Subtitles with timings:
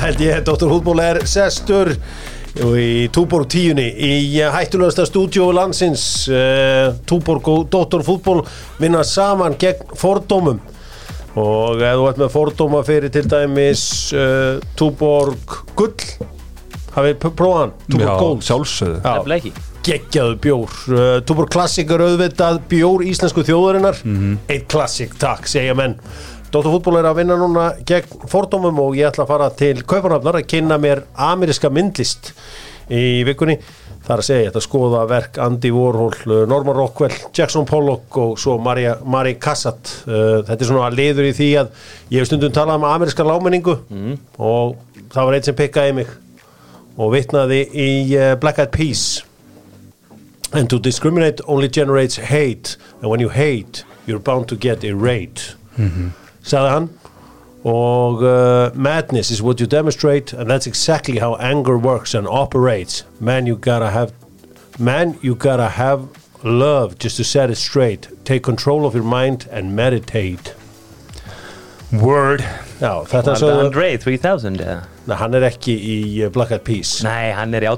[0.00, 0.68] held ég, Dr.
[0.70, 1.92] Hútból er sestur
[2.54, 8.04] í Túborg tíunni í hættulegasta stúdíu landsins uh, Túborg og Dr.
[8.06, 8.44] Fútból
[8.78, 10.60] vinna saman gegn fordómum.
[11.34, 13.84] Og ef þú ert með fordóma fyrir til dæmis
[14.14, 15.96] uh, Túborg Gull
[16.94, 19.00] hafið prófaðan, Túborg Gold sjálfsögðu.
[19.84, 20.76] Geggjaðu bjór.
[20.94, 23.98] Uh, Túbor Klassik er auðvitað bjór íslensku þjóðarinnar.
[24.46, 25.98] Eitt klassik, takk, segja menn
[26.54, 30.36] Dóttar fútból er að vinna núna gegn fordómum og ég ætla að fara til Kaupanafnar
[30.38, 32.28] að kynna mér ameríska myndlist
[32.86, 33.56] í vikunni.
[34.04, 38.18] Þar að segja, ég ætla að skoða verk Andy Warhol, uh, Norman Rockwell Jackson Pollock
[38.22, 41.72] og svo Maria, Mari Kassat uh, þetta er svona liður í því að
[42.14, 43.74] ég hef stundum talað um ameríska lámenningu
[44.38, 44.76] og
[45.10, 46.12] það var eitt sem pikkaði mig
[46.94, 49.24] og vitnaði í uh, Black Eyed Peas.
[50.52, 52.76] And to discriminate only generates hate.
[53.00, 55.56] And when you hate you're bound to get irate
[56.44, 56.88] sagði hann.
[57.64, 63.04] Og uh, madness is what you demonstrate and that's exactly how anger works and operates.
[63.20, 64.12] Man you gotta have
[64.78, 66.02] man you gotta have
[66.42, 68.08] love just to set it straight.
[68.24, 70.52] Take control of your mind and meditate.
[71.92, 72.44] Word.
[72.80, 74.80] Já þetta Var svo Andre 3000 eða?
[75.06, 77.02] Nei, hann er ekki í uh, Black Eyed Peas.
[77.04, 77.68] Nei, hann er í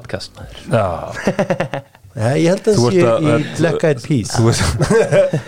[2.16, 3.22] Nei, ég held að það sé í
[3.58, 4.30] Black Eyed Peas.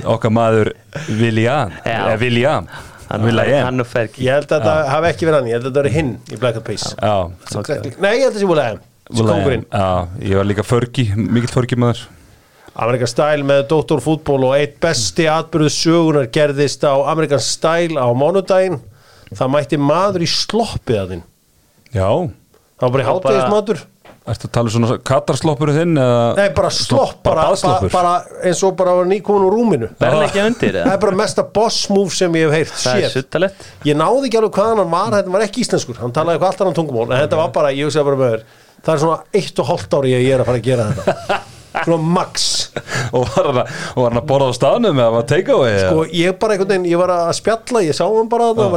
[0.04, 0.72] Okkar maður
[1.08, 1.70] William.
[1.86, 2.16] Já.
[3.08, 3.64] Eða William Hann, Will.i.am.
[3.64, 4.26] hann og Fergie.
[4.28, 6.38] ég held að það hafi ekki verið hann ég held að það er hinn í
[6.42, 6.84] Black Eyed Peas.
[6.98, 11.78] Nei, ég held að það sé Will.i.am Skóngurinn Já, ég var líka förgi, mikill förgi
[11.80, 12.02] maður.
[12.78, 13.98] Amerikan Style með Dr.
[14.04, 18.76] Fútból og eitt besti atbyrðu sögunar gerðist á Amerikan Style á mánudaginn.
[19.34, 21.24] Það mætti maður í sloppið að þinn.
[21.96, 22.06] Já,
[22.78, 23.48] það var bara í Já, bara-
[24.34, 28.12] ertu að tala um svona katarsloppur þinn eða nei bara slopp, bara, bara, bara
[28.46, 29.90] eins og bara var nýkomin úr rúminu.
[30.00, 30.94] Verðin ekki undir það eða?
[30.94, 34.40] er bara mesta boss move sem ég hef heyrt Það er suttalett ég náði ekki
[34.40, 37.22] alveg hvaðan hann var þetta var ekki íslenskur, hann talaði eitthvað allt annan tungumál en
[37.24, 38.42] þetta var bara, ég hugsaði bara með þér
[38.78, 41.40] það er svona eitt og hálft ári að ég er að fara að gera þetta.
[41.84, 42.44] Svona max.
[43.12, 45.74] Og var hann að, og var hann að borða á staðnum eða var take away
[45.74, 45.90] eða?
[45.92, 48.72] sko ég bara einhvern veginn, ég var að spjalla ég sá hann bara það,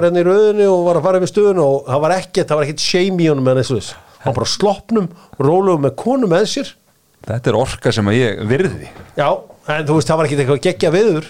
[4.26, 5.10] var bara sloppnum
[5.42, 6.72] róluðum með konu með sér.
[7.28, 8.90] Þetta er orka sem að ég virði.
[9.18, 9.28] Já,
[9.76, 11.30] en þú veist, það var ekkert eitthvað geggja viður.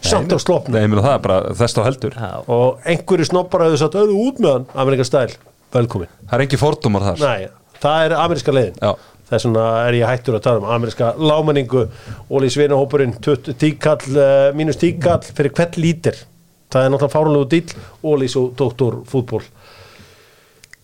[0.00, 2.16] Samt á sloppnum Nei, ég meina það er bara þess þá heldur.
[2.16, 5.34] Já, og einhverju snobbar hafðu sagt, auðu út með hann Amerikan stæl,
[5.76, 7.24] velkomin Það er ekki fordómar þar.
[7.26, 8.80] Nei, það er ameríska leiðin.
[8.80, 11.84] Já, þess vegna er ég hættur að tala um ameríska lámenningu
[12.32, 13.12] Óli Svinahópurinn
[13.60, 16.24] tíkall, uh, mínus tíkall fyrir hvert lítir.
[16.70, 17.72] Það er náttúrulega fárunlegu dýll
[18.06, 19.42] Ólís og doktor fútból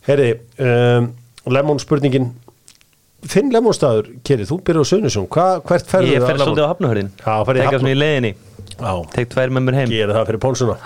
[0.06, 1.08] Herri um,
[1.54, 2.30] Lemon spurningin.
[3.26, 7.32] Þinn lemonstaður, Keri, þú byrjar á Sunnusson hvert ferður Ég fer svolítið á hafnahörðin Já,
[7.48, 7.80] ferð í Tekka Hafnarfjörð.
[7.80, 8.32] svona í leiðinni.
[8.76, 9.88] Já, Tek tvær með mér heim.
[9.90, 10.76] Gera það fyrir Pólsuna.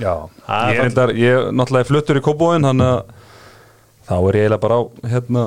[0.00, 0.14] Já.
[0.46, 3.02] Það Ég er endar, ég náttúrulega fluttur í Kóbóin þannig að
[4.08, 4.82] þá er ég eiginlega bara á
[5.12, 5.42] hérna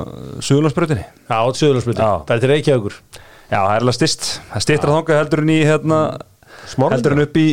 [0.45, 2.11] Suðurlandsbrötinni Já, Suðurlandsbyrði, Já.
[2.27, 2.95] það er til Reykjavíkur.
[3.47, 5.99] Já, það er alveg stist Það stittra þangað heldur en í hérna
[6.67, 7.45] heldur en upp í,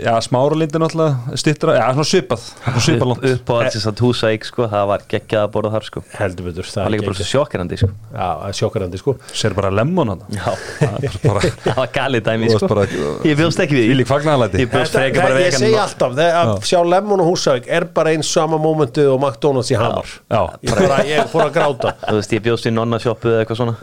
[0.00, 2.42] já, smáralindi náttúrulega stittra, já, svona svipað
[2.86, 3.26] svipað Upp, langt.
[3.36, 6.02] upp á alls þess að húsæk sko Það var geggjað að borða þar sko.
[6.16, 7.32] Heldur betur, Það var líka bara svo geggjað.
[7.32, 7.88] sjokkerandi sko.
[8.12, 9.14] Já, það er sjokkarandi sko.
[9.42, 12.70] Sér bara lemon hann Já, Það er bara, það var galið dæmi sko.
[12.72, 12.86] bara-
[13.28, 13.88] Ég bjóst ekki við því.
[13.92, 17.28] Því lík fagnaðalæti Ég Þetta- frekar bara við Ég segi alltaf, að sjá Lemon og
[17.32, 20.08] Húsavík er bara eins sama mómentið og McDonalds í Hamar.
[20.32, 21.92] Já, Ég, bara, ég fór að gráta.
[22.08, 23.74] Þú veist, ég bjóst í nonna sjoppu eða eitthvað svona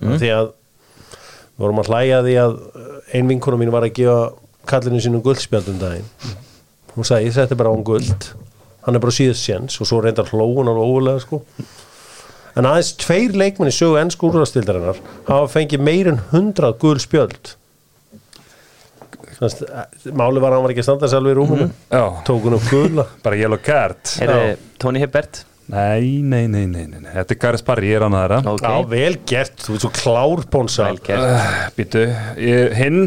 [0.00, 0.50] Hún eh, í dag því að
[1.56, 2.56] við vorum að gulspjöld hlæja því að
[3.16, 4.18] ein vinkona mín var að gefa
[4.68, 6.36] kallinu sínum guldspjöld um daginn.
[6.96, 8.30] Hún sagði, ég setti bara á hann guld.
[8.86, 11.42] Hann er bara síðast séns og svo reyndar hlóun alveg ógulega sko.
[12.56, 17.56] En aðeins tveir leikmenn í sögu ennsku úrvastildarinnar hafa fengið meir en hundrað guldspjöld.
[19.36, 22.46] Þannig að máli var að hann var ekki að standa alveg í rúmunu já, tók
[22.46, 23.04] hún upp gula.
[23.26, 24.00] Bara yellow card.
[24.24, 25.42] Er Tony Hibbert?
[25.72, 27.10] Nei, nei, nei, nei, nei, nei.
[27.10, 29.90] Þetta er Gareth Barry, ég er annað þeirra Ok, Já, vel gert, þú ert svo
[29.96, 30.84] klár Ponsa.
[30.92, 31.24] Vel gert.
[31.26, 32.04] Uh, Býtu,
[32.38, 33.00] ég, hinn.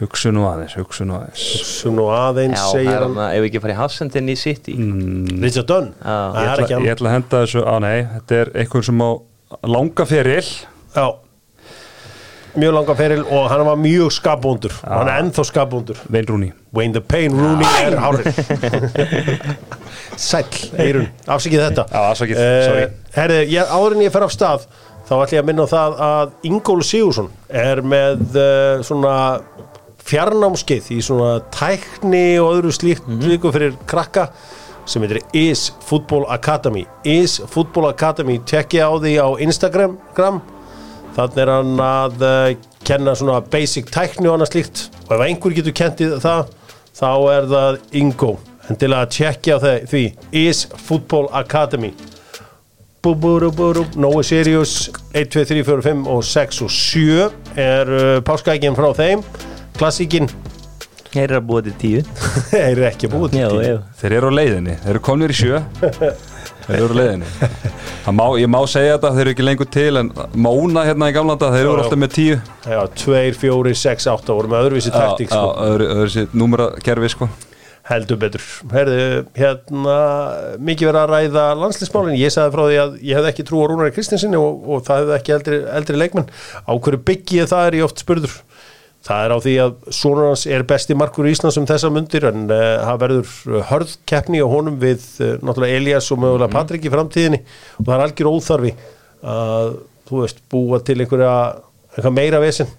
[0.00, 1.42] Hugsu nú aðeins, hugsu nú aðeins.
[1.68, 3.18] Sem nú aðeins Já, það segir hann.
[3.22, 4.74] að ef við ekki farið Hafsendin í City?
[5.44, 6.16] Richard Dunn, Já.
[6.34, 9.10] það Ég er ætla, að henda þessu, á nei, þetta er einhver sem á
[9.70, 10.48] langa feril.
[10.94, 11.06] Já
[12.54, 16.52] Mjög langa feril og hann var mjög skapbúndur og hann er ennþá skapbúndur Vein Rúni
[16.74, 18.28] Wayne the Pain Rooney er hárið.
[20.24, 20.46] Sæll,
[20.78, 21.84] Eirun, afsakið þetta.
[21.90, 22.84] Já, afsakið, sorry.
[23.16, 24.66] Herði, ég, áður en ég fer af stað
[25.08, 29.14] þá ætla ég að minna á það að Ingól Sigursson er með uh, svona
[30.04, 33.22] fjarnámskeið í svona tækni og öðru slíkt Mhm.
[33.34, 34.28] líku fyrir krakka
[34.86, 36.84] sem heitir Is Football Academy.
[37.08, 40.42] Is Football Academy tekki á því á Instagram gram.
[41.14, 44.82] Þannig er hann að uh, kenna svona basic tækni og annað slíkt.
[45.06, 46.50] Og ef einhver getur kentið það
[46.94, 48.32] þá er það Ingo.
[48.68, 50.04] En til að tjekkja því.
[50.44, 51.92] Is Football Academy.
[53.04, 56.72] Bú, bú, bú, bú, bú, Nói Sirius 1, 2, 3, 4, 5 og 6 og
[56.72, 57.04] 7
[57.60, 59.24] er uh, páskaækinn frá þeim.
[59.76, 60.30] Klassíkin.
[61.14, 62.00] Þeir eru að búa til tíu.
[62.58, 63.82] Er ekki búið til Já, tíu.
[64.00, 65.60] Þeir eru á leiðinni, þeir eru komnir í sjö
[66.64, 66.98] Þeir eru
[68.16, 71.50] má, Ég má segja þetta, þeir eru ekki lengur til en Móna hérna í gamlanda,
[71.52, 72.36] þeir eru alltaf með tíu.
[72.64, 75.50] Já, 2, 4, 6, 8 voru með öðruvísi taktík sko.
[75.66, 77.28] öðru, öðru sér númera kerfi sko.
[77.84, 78.44] Heldur betur.
[78.72, 79.00] Herðu,
[79.36, 79.96] hérna,
[80.56, 83.64] mikið verið að ræða landslismálin, ég sagði frá því að ég hefði ekki trú á
[83.68, 86.30] Rúnari Kristinsinni og, og það hefði ekki eldri, eldri leikmenn.
[86.64, 88.38] Á hverju byggið það er ég oft spurður
[89.04, 92.28] það er á því að sonur hans er besti markur í Íslands um þessa mundir
[92.30, 96.88] en uh, það verður hörð keppni á honum við uh, náttúrulega Elias og mögulega Patrik
[96.88, 97.42] í framtíðinni.
[97.80, 98.74] Og það er algjör óþarfi
[99.34, 99.76] að,
[100.08, 102.72] þú veist, búa til einhverja meira vesen.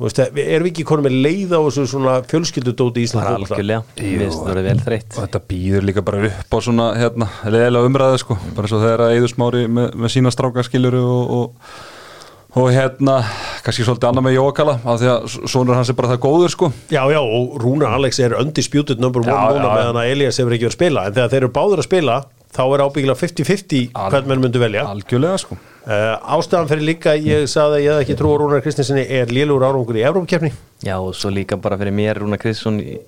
[0.00, 3.34] Þú veist, við erum við ekki konum með leið á þessu svona fjölskyldudóti í Íslands
[3.34, 3.82] algjörlega.
[3.98, 5.10] Mér finnst það verið vel þreytt.
[5.12, 8.38] og þetta býður líka bara upp á svona hérna, leðilega umræðu sko.
[8.56, 11.74] Bara svo þegar að Eður Smári með, með sína stráka skiluru og, og,
[12.62, 13.18] og hérna
[13.66, 16.68] kannski svolítið annað með Jókala af því að sonur hans er bara það góður sko.
[16.92, 20.54] Já, já, og Rúnar Alex er undisputed number one Já, núna meðan að Elias hefur
[20.56, 21.06] ekki verið að spila.
[21.10, 22.18] En þegar þeir eru báður að spila
[22.50, 24.82] þá er ábyggilega 50-50 Al- hvern menn myndu velja.
[24.84, 25.58] uh, algjörlega sko.
[25.90, 29.62] Ástæðan fyrir líka, ég sagði að ég hefði ekki trú á Rúnar Kristinsinni er lélur
[29.64, 30.50] árangur í Evrópkeppni
[30.84, 32.98] Já, og svo líka bara fyrir mér Rúna Kristinsson í-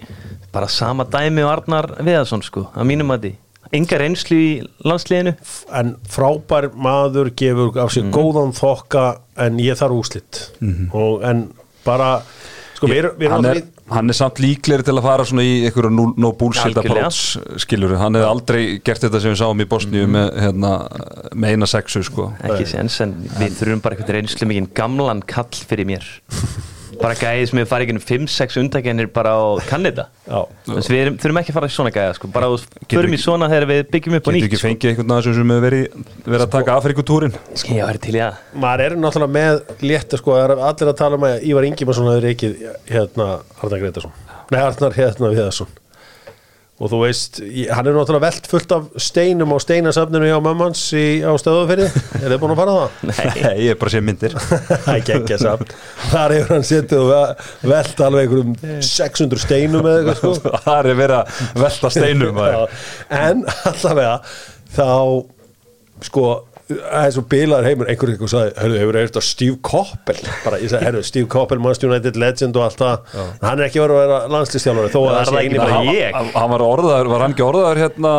[0.52, 3.32] bara sama dæmi og Arnar Viðarsson sko, að mínum að því
[3.72, 4.48] Enga reynslu í
[4.84, 5.32] landsliðinu?
[5.80, 9.04] En frábær maður gefur af sér góðan þokka
[9.46, 10.42] en ég þarf úslitt
[10.92, 11.46] og en
[11.86, 12.18] bara
[12.76, 13.62] sko, við erum, við erum hann, er,
[13.96, 17.96] hann er samt líklegri til að fara svona í einhverju no, no bullshit approach skiluru,
[17.98, 20.12] hann hefði aldrei gert þetta sem við sáum í Bosníu Mhm.
[20.18, 20.72] með, hérna,
[21.34, 22.28] með eina sexu sko.
[22.44, 26.04] Ekki séns en við þurfum bara eitthvað reynslu mikið gamlan kall fyrir mér
[27.00, 30.38] bara gæði sem við farið ekki um 5-6 undakennir bara á kannita Já.
[30.68, 32.30] Þess við erum, þurfum ekki að fara í svona gæða sko.
[32.34, 32.50] bara
[32.92, 34.68] förum í svona þegar við byggjum upp á getur nýtt ekki sko.
[34.68, 35.84] fengið einhvern veginn sem verið,
[36.26, 37.36] verið að taka Afrikutúrin
[37.72, 40.98] ég var til í að maður er náttúrulega með létta sko, það er allir að
[41.02, 43.28] tala um að Ívar Ingimarsson hefur reikið hérna
[43.60, 44.18] Arnar Gretarsson
[44.52, 45.78] nei Arnar hérna Viðarsson
[46.82, 47.38] og þú veist,
[47.70, 51.86] hann er náttúrulega velt fullt af steinum á steinasafninu hjá mammans í, á stöðuferði,
[52.18, 52.96] er þið búin að fara það?
[53.12, 54.34] Nei, ég er bara að sé myndir.
[54.86, 55.74] Það er ekki samt
[56.10, 60.54] þar hefur hann setið og ve- velt alveg einhverjum 600 steinum eða eitthvað sko.
[60.66, 62.40] Það er verið að velta steinum
[63.22, 64.16] en allavega
[64.72, 64.88] þá
[66.08, 66.26] sko
[66.80, 70.16] það er svo bilaður heimur, einhver eitthvað sagði, hörru, hefur eitthvað þetta Steve Koppel?
[70.44, 73.10] Bara, ég sagði, herru, Steve Koppel, Manchester United legend og allt það,
[73.42, 76.16] hann er ekki verið að vera landslistjálfari, þó að það sé það eini bara ég?
[76.16, 78.14] hann, hann var orðaður, var hann ekki orðaður hérna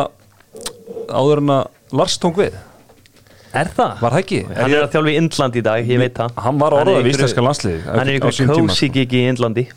[1.14, 2.58] áður en að Lars tók við?
[3.54, 3.96] Er það?
[4.02, 4.38] Var það ekki?
[4.50, 6.38] Hann er að þjálfa í Indland í dag, ég veit það.
[6.42, 9.68] Hann var orðaður einhverju- íslenska landsliði Hann er cozy gig í Indlandi.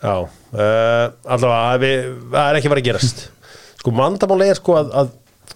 [0.00, 3.22] Já, uh, allavega það er ekki verið að gerast.
[3.80, 3.92] Sko,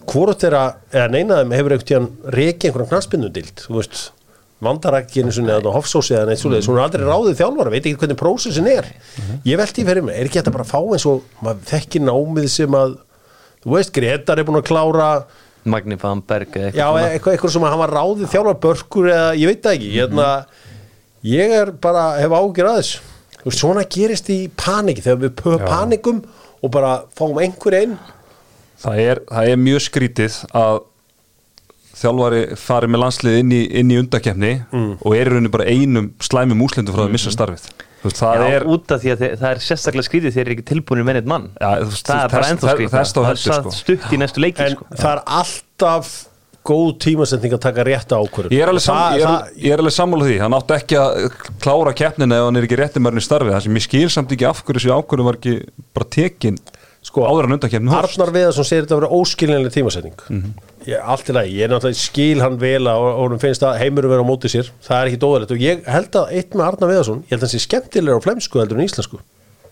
[0.03, 4.01] hvort þeirra, eða neinaðum hefur einhvern tíðan reiki einhverjum knarspinnudild þú veist,
[4.65, 7.81] vandar ekki einu sinni eða hofsósi eða neitt svoleiðis, hún er aldrei ráðið þjálfara veit
[7.81, 8.87] ekki hvernig prósessin er.
[9.47, 12.01] Ég velti í fyrir mig, er ekki þetta bara að fá eins og maður þekki
[12.03, 12.95] námið sem að
[13.65, 15.09] þú veist, Gretar er búin að klára
[15.65, 17.09] Magni Famberg eða já, svona.
[17.09, 20.27] eitthvað, eitthvað sem að hann var ráðið þjálfara börkur eða ég veit það ekki hérna,
[21.25, 22.91] ég er bara, hef ágjör aðeins
[23.39, 26.21] þú veist, svona gerist í paniki þegar við pö panikum
[26.61, 27.97] og bara fáum einhver einn
[28.83, 30.81] það er, það er mjög skrítið að
[31.95, 36.09] þjálfari fari með landslið inn í, inn í undakefni og er í rauninni bara einum
[36.23, 37.69] slæmum úslindu frá að missa starfið.
[38.05, 40.43] Þú veist, það Já, er út af því að þe- það er sérstaklega skrítið þeir
[40.45, 41.45] eru ekki tilbúinir með neitt mann.
[41.57, 42.91] Já, þú veist, það er bara ennþá skrítið.
[42.91, 43.71] það er heldur, satt sko.
[43.79, 44.85] stutt í næstu leiki en sko.
[44.99, 46.11] það er alltaf
[46.65, 48.53] góð tímasetning að taka rétta ákvörðun.
[48.53, 50.73] Ég er alveg, sam, Það- ég er, það- ég er alveg sammála því, hann átti
[50.75, 54.09] ekki að klára keppnina ef hann er ekki réttimærinn í starfi það sem ég skil
[54.09, 55.55] samt ekki af hverju þessi ákvörðum var ekki
[55.93, 56.57] bara tekin
[57.05, 58.17] Sko, áður en hófst.
[58.17, 60.23] Arnar Viðarsson segir þetta að vera óskilinlega tímasetning.
[60.85, 63.77] Ég, allt í lagi, ég er náttúrulega skil hann vel að og hún finnst að
[63.83, 64.71] heimur vera á móti sér.
[64.85, 67.47] Það er ekki dóðalegt og ég held að eitt með Arnar Viðarsson, ég held að
[67.47, 69.21] hann sé skemmtilegur á flemsku heldur en íslensku.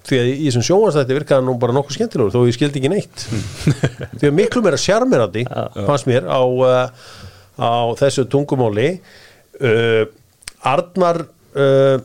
[0.03, 2.91] Því að í þessum sjónvarsþætti virkaði hann nú bara nokkuð skemmtilegur þó ég skildi ekki
[2.91, 3.25] neitt.
[4.19, 6.89] Því að miklu meira sjarmirandi fannst mér á, uh,
[7.55, 8.89] á þessu tungumáli.
[9.61, 10.03] Uh,
[10.73, 12.01] Arnar uh,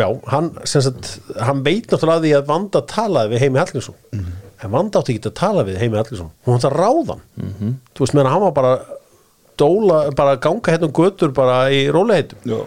[0.00, 3.98] já, hann, sagt, hann veit náttúrulega að því að Vanda talaði við Heimi Hallinsson
[4.64, 7.76] en Vanda átti ekki að tala við Heimi Hallinsson hún átti að ráða hann.
[7.94, 8.72] Þú veist, meðan hann var bara
[9.60, 12.58] dóla, bara ganga hérna um götur bara í róliheitum Já.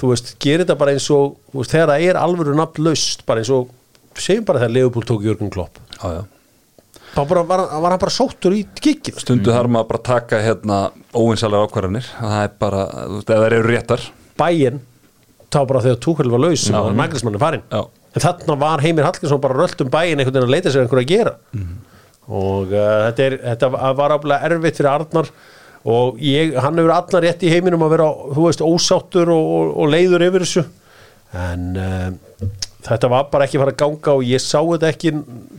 [0.00, 3.40] þú veist, gerir þetta bara eins og veist, þegar það er alvöru nafn laust bara
[3.40, 3.72] eins og,
[4.20, 5.80] segjum bara þegar Leopold tók Jörgen Klopp.
[5.96, 6.22] Já, já.
[7.14, 10.42] þá bara, var, var hann bara sóttur í kikkið Stundu þarf maður bara að taka
[10.44, 10.78] hérna
[11.16, 12.08] óvinsalega ákvarðanir.
[12.20, 12.86] Það er bara,
[13.28, 14.08] það eru réttar.
[14.40, 14.82] Bæinn
[15.52, 17.64] þá bara þegar Túkel var laus og Naglismann er farinn.
[17.70, 17.82] Já.
[18.12, 21.04] en þarna var Heimir Hallgrímsson bara rölt um bæinn einhvern veginn að leita sér einhverju
[21.04, 21.34] að gera.
[22.32, 25.30] Og uh, þetta, er, þetta var ábúinlega erfitt fyrir Arnar
[25.92, 29.72] og ég, hann hefur allar rétt í heiminum að vera, þú veist, ósáttur og, og,
[29.82, 30.66] og leiður yfir þessu.
[31.42, 32.44] En uh,
[32.86, 35.14] þetta var bara ekki fara að ganga og ég sá þetta ekki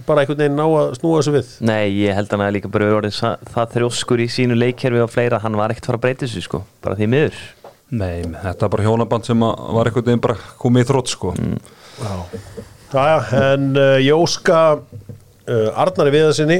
[0.07, 1.51] bara einhvern veginn ná að snúa þessu við.
[1.67, 5.59] Nei, ég held hann að líka bara það þrjóskur í sínu leikkerfi og fleira, hann
[5.59, 7.43] var ekkert fara að breyta þessu sko, bara því miður
[7.93, 11.33] Nei, þetta er bara hjónaband sem að var einhvern veginn bara komið í þrótt sko.
[12.93, 13.17] Jájá,
[13.53, 16.59] en uh, ég óska uh, Arnari viðarsinni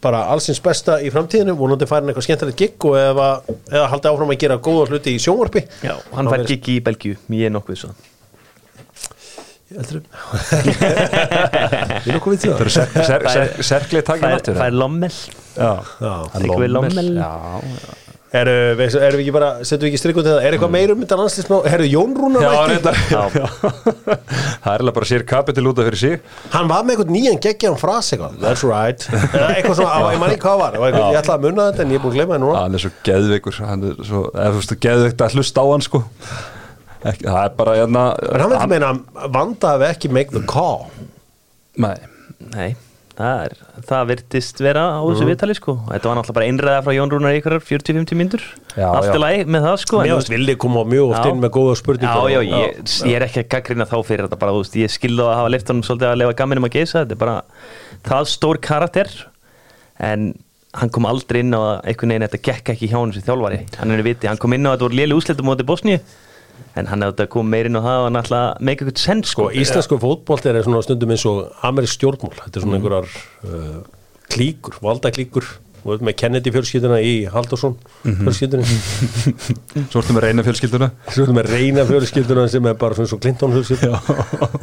[0.00, 3.26] bara allsins besta í framtíðinu vonandi færin eitthvað skemmtilegt gigg og eða,
[3.68, 7.18] eða haldi áfram að gera góða hluti í sjónvarpi Já, hann fær gigi í Belgíu,
[7.36, 7.92] ég er nokkuð svo.
[9.70, 10.00] Heldur
[12.00, 15.12] Ég er nokkuð við Það eru það ser, ser, serklið Fær, aftur fær lommel.
[15.54, 16.14] Já, Já.
[16.34, 17.12] Tekur við lommel.
[17.20, 17.30] Já,
[17.60, 20.44] Erum við, erum við ekki bara, setjum við ekki strikk út í það?
[20.46, 21.56] Er eitthvað meira um þetta landslismá?
[21.72, 22.50] Herru, Jón Rúnar já
[23.10, 23.22] Já.
[24.62, 26.28] Það er alveg bara sér kapitil út af fyrir sig.
[26.52, 28.36] Hann var með eitthvað nýjan geggjaðan frasi eitthvað.
[28.44, 29.06] That's right.
[29.56, 30.76] Eitthvað svona, á, ég man ekki hvað var.
[30.76, 32.44] Það var eitthvað, Ég ætlaði að munna þetta en ég er búin að glemma það
[32.44, 32.60] núna.
[32.60, 33.58] Hann er svo geðveikur.
[33.66, 36.02] Hann er svo, eða þú veist, geðveikt að hlusta á hann sko.
[37.00, 40.44] Ekki, það er bara hérna En hann veit meina að Vanda hafi ekki make the
[40.46, 40.86] call.
[41.80, 41.96] Nei,
[42.52, 42.74] Nei,
[43.20, 43.54] það, er,
[43.88, 45.74] það virtist vera á þessu viðtali sko.
[45.90, 48.44] Þetta var náttúrulega bara einræða frá Jón Rúnar ykkur 40-50 myndur
[48.88, 52.30] Allt í lagi með það sko varst villi koma mjög oft inn með góða spurningar
[52.30, 55.26] Já, já, ég, ég er ekki að gaggrina þá fyrir þetta bara, veist, ég skilði
[55.26, 57.36] að hafa leftunum svolítið að lefa gamminum að geisa, þetta er bara
[58.08, 59.12] það stór karakter
[60.10, 60.32] en
[60.80, 63.64] hann kom aldrei inn á að einhvern veginn þetta gekk ekki hjá hann sem þjálfari.
[63.80, 65.98] Hann er viti, hann kom inn á að þetta voru léli úslitum móti Bosníu
[66.78, 69.02] en hann hefði þetta kom meir inn á það og hann ætla að meika eitthvað
[69.06, 72.78] sens Sko, sko, íslensku fótbolt er svona stundum eins og amerísk stjórnmál, þetta er svona
[72.80, 73.10] einhverjar
[73.48, 73.82] uh,
[74.30, 75.46] klíkur, valdaklíkur.
[75.80, 77.72] Og við erum með Kennedy fjölskylduna í Haldursson
[78.04, 78.66] fjölskyldunni,
[79.90, 80.88] svo ertu með reyna fjölskylduna.
[81.08, 84.00] Svo erum við reyna fjölskylduna sem er bara svona svo Clinton fjölskylduna.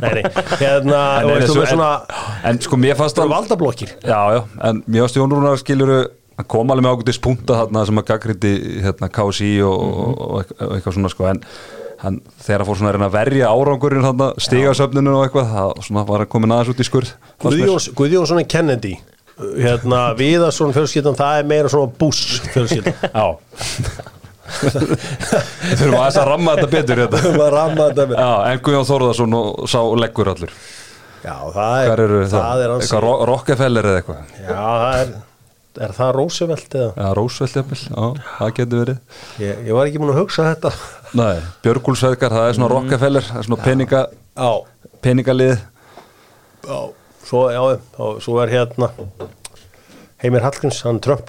[0.03, 0.21] Nei, nei,
[0.61, 3.95] hérna En, og en, svo, með svona en, en sko mér fannst svona hann valdablokkir.
[4.05, 5.97] Já, já, en mér fannst Jón Rúnar skiluru
[6.37, 8.53] hann kom alveg með ágætis punta þarna sem að gaggrindi
[8.85, 11.31] hérna KSI og, og, og, eitthvað- og eitthvað svona sko.
[11.33, 11.41] En
[12.03, 15.71] hann, þegar hann fór svona að reyna að verja árangurinn þarna, stigasöfninu og eitthvað það
[15.87, 17.13] svona var hann komin aðeins út í skurð
[17.97, 18.95] Guðjónsson er Kennedy.
[19.37, 23.27] Hérna, Viðarsson fjölskyldan það er meira svona Bush fjölskyldan Já.
[24.47, 27.21] Þurfum aðeins að ramma þetta betur hérna.
[27.37, 30.53] Maður ramma þetta með- Já, en Guðjón Þórðarsson og sá leggur allur.
[31.27, 32.35] Já, það er, það?
[32.37, 34.35] það er Eitthvað Ro- Rockefeller eða eitthvað?
[34.41, 35.15] Já, það er
[35.77, 36.85] Er það Roosevelt eða?
[36.97, 38.05] Já, Rósveld jafnvel, já,
[38.39, 39.01] það getur verið.
[39.43, 40.71] Ég, ég var ekki múin að hugsa þetta
[41.15, 44.03] Nei, Björgúlsveðgar, það er svona Rockefeller það er svona peninga,
[44.37, 44.51] Já,
[45.05, 45.57] peningalið.
[46.67, 46.79] Já
[47.27, 48.87] Svo, já, já, svo er hérna
[50.23, 51.27] Heimir Hallgríms, hann Trump.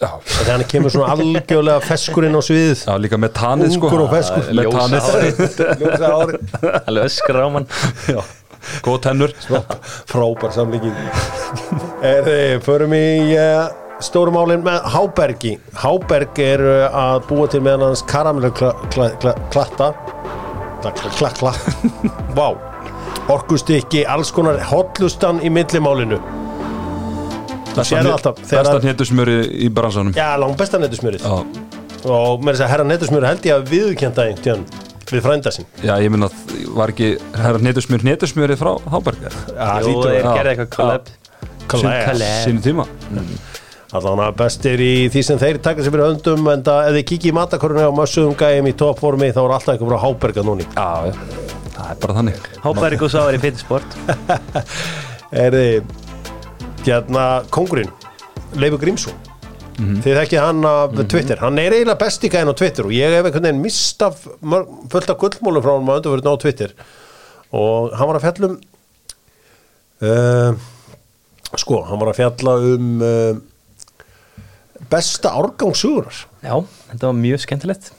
[0.00, 2.80] Já, Þegar hann kemur svona algjörlega feskur inn á sviðið.
[2.88, 3.90] Já líka með tanið sko.
[3.90, 4.48] Ungur og feskur.
[4.56, 5.60] Með tanið.
[5.82, 6.40] Ljósa ári.
[6.80, 7.68] Alveg öskra á mann.
[8.10, 8.18] Já,
[8.88, 9.36] góð tennur.
[10.10, 10.96] Frábær samlíking.
[12.02, 13.04] Er þið, förum í
[13.36, 13.68] uh,
[14.02, 15.54] stórumálin með Hábergi.
[15.82, 19.92] Háberg er uh, að búa til meðan hans karamellu kla, kla, kla, klatta.
[20.84, 21.60] Klakk, klakk, klakk
[22.38, 22.48] Vá.
[23.32, 26.18] Orkustykki, alls konar hotlustan í millimálinu.
[27.74, 29.36] Það sér alltaf þegar Besta að- hnetusmjöri
[29.66, 30.12] í bransanum.
[30.14, 31.38] Já, langt besta netusmjörið Já,
[32.04, 34.62] og með þess að herra netusmjöri held ég að viðkjönda tíðan
[35.10, 35.66] við frænda sinn.
[35.82, 36.28] Já ég minna
[36.76, 40.36] var ekki herra hnetusmjör hnetusmjörið frá Háberger Já, Jú, hlýtur þeir að- Já.
[40.38, 41.10] gerði eitthvað collab.
[42.44, 42.86] Sínu tíma.
[43.10, 43.32] Allan
[43.94, 47.30] að bestir í því sem þeir taka sér fyrir höndum en það, ef þið kikið
[47.30, 50.88] í matakoruna og mössuðum gæjum í toppformi þá er alltaf eitthvað frá Háberga núni Já,
[51.06, 51.12] já,
[51.76, 52.48] það er bara þannig.
[52.64, 53.96] Hápærik og Sáir í Fittisport
[55.44, 55.94] Er þið
[56.88, 57.92] hérna kongurinn
[58.58, 59.14] Leifur Grímsson.
[59.74, 61.40] Þið þekkið hann af Twitter.
[61.42, 64.68] Hann er eiginlega besti gæðin á Twitter og ég hef einhvern veginn mist af mörg,
[64.92, 66.76] fullt af gullmólum frá hann að undarverðin á Twitter.
[67.54, 68.60] Og hann var að fjalla um
[70.06, 70.62] uh,
[71.58, 73.42] sko, hann var að fjalla um uh,
[74.90, 76.56] besta árgangsugurar Já,
[76.90, 77.92] þetta var mjög skemmtilegt.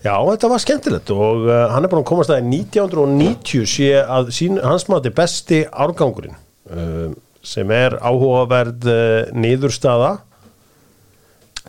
[0.00, 3.90] Já, þetta var skemmtilegt og uh, hann er búin að komast að í 1990 sé
[4.00, 6.38] að sín, hans mati besti árgangurinn
[6.72, 7.10] uh,
[7.44, 10.14] sem er áhugaverð uh, niðurstaða.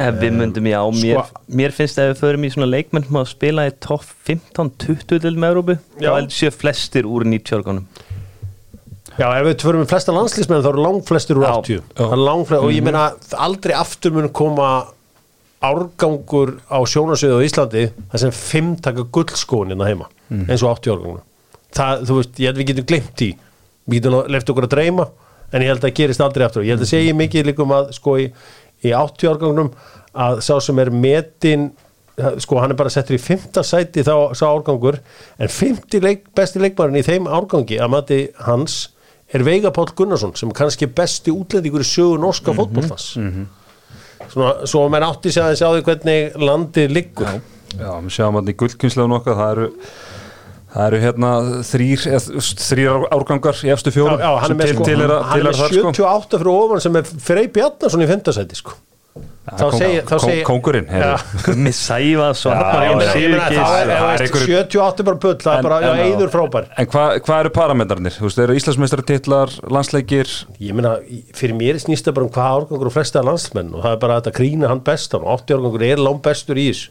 [0.02, 3.18] Ef við myndum, já, mér, sko- mér finnst ef við förum í svona leikmenn sem
[3.20, 7.90] að spila í topp 15-20 til með Európu, þá held séu flestir úr 90 árganum.
[9.18, 11.54] Já, ef við förum með flesta landslýsmenn þá eru langflestir úr Já.
[11.58, 13.08] 80 Það er langflestir, og ég meina
[13.48, 14.70] aldrei aftur mun koma
[15.62, 20.96] árgangur á sjónasviðu á Íslandi þar sem fimm taka gullskóin hérna heima eins og 80
[20.96, 21.26] árganguna
[21.76, 23.30] það, þú veist, ég held við getum glemt því.
[23.92, 25.08] Við getum left okkur að dreyma
[25.52, 26.66] en ég held að það gerist aldrei aftur.
[26.66, 28.28] Ég held að segja mikið líkum að sko í,
[28.86, 29.72] í 80 árgangunum
[30.26, 31.70] að sá sem er metin
[32.44, 34.98] sko hann er bara settur í fymta sæti þá sá árgangur
[35.42, 38.80] en fymti leik, besti leikmarin í þeim árgangi að mati hans
[39.32, 43.48] er Veiga Páll Gunnarsson sem er kannski besti útlendingur í sögu norska mm
[44.32, 47.32] svona, svo menn átti sig aðeins á því hvernig landið liggur.
[47.74, 49.70] Já, við sjáum að í gullkynslegun okkar það eru
[50.72, 51.30] Það eru hérna
[51.68, 52.04] þrýr,
[52.56, 55.50] þrýr árgangar í efstu Já, fjórum já, hann er sko, er, að- hann til er
[55.50, 55.92] er með þar sko.
[55.92, 58.78] 78 fyrir ofan sem er Frey Bjarnason í fymtasæti sko.
[59.12, 60.04] Þá segir
[63.00, 65.80] meina, Sigurgeirs þá er- það er veist, einhverju- 78 er bara bull, það er bara,
[66.06, 66.70] eiður frábær.
[66.80, 68.16] En hvað hva eru parametrarnir?
[68.16, 70.34] Þú veist, eru Íslandsmeistaratitlar, landsleikir?
[70.64, 70.94] Ég meina,
[71.36, 74.18] fyrir mér snýst það bara um hvað árgangur og flesta landsmenn og það er bara
[74.20, 76.90] að þetta grína hann bestan og 80 árgangur er langt bestur í þess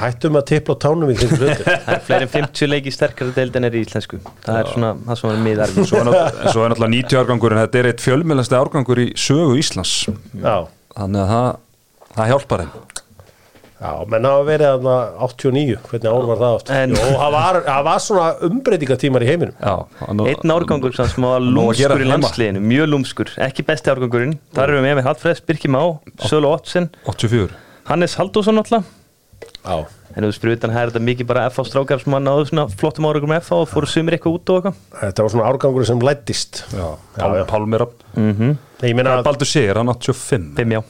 [0.00, 3.34] Hættum að tipla á tánum í þeim hluti Það er fleiri en 50 leiki sterkara
[3.36, 4.20] deild en er í íslensku.
[4.46, 7.20] Það er svona það sem er miðar Svo er nátt- en svo er náttúrulega 90
[7.22, 9.94] árgangur en þetta er eitt fjölmjölasti árgangur í sögu Íslands.
[10.40, 10.56] Já,
[10.96, 11.52] Þannig að það,
[12.16, 12.72] það hjálpar þeim.
[13.82, 14.96] Já, menn hafa verið þarna
[15.26, 19.26] 89, hvernig ár var það átt En- Jó, það var, það var svona umbreytingatímar í
[19.32, 19.56] heiminum.
[19.58, 19.72] Já,
[20.06, 22.12] hann- Einn árgangur sem var lúmskur í heima.
[22.12, 23.32] landsliðinu, mjög lúmskur.
[23.48, 25.80] Ekki besti árgangurinn, þar erum við með Hallfreðs, Birki Má,
[26.28, 27.50] Sölu Ottsen 84
[27.90, 28.86] Hannes Haldósson alltaf
[29.62, 32.24] Já, En þú veist, fyrir utan það er þetta mikið bara FH strákar sem að
[32.26, 34.80] náðu svona flottum árangum með FH og fóru sumir eitthvað út og eitthvað?
[35.00, 36.84] Þetta var svona árgangur sem lættist Já,
[37.16, 37.44] Já, já.
[37.48, 38.56] Pálmir mm -hmm.
[38.82, 40.82] Ég meina, Baldur Sigur, hann 85 Fimm, já.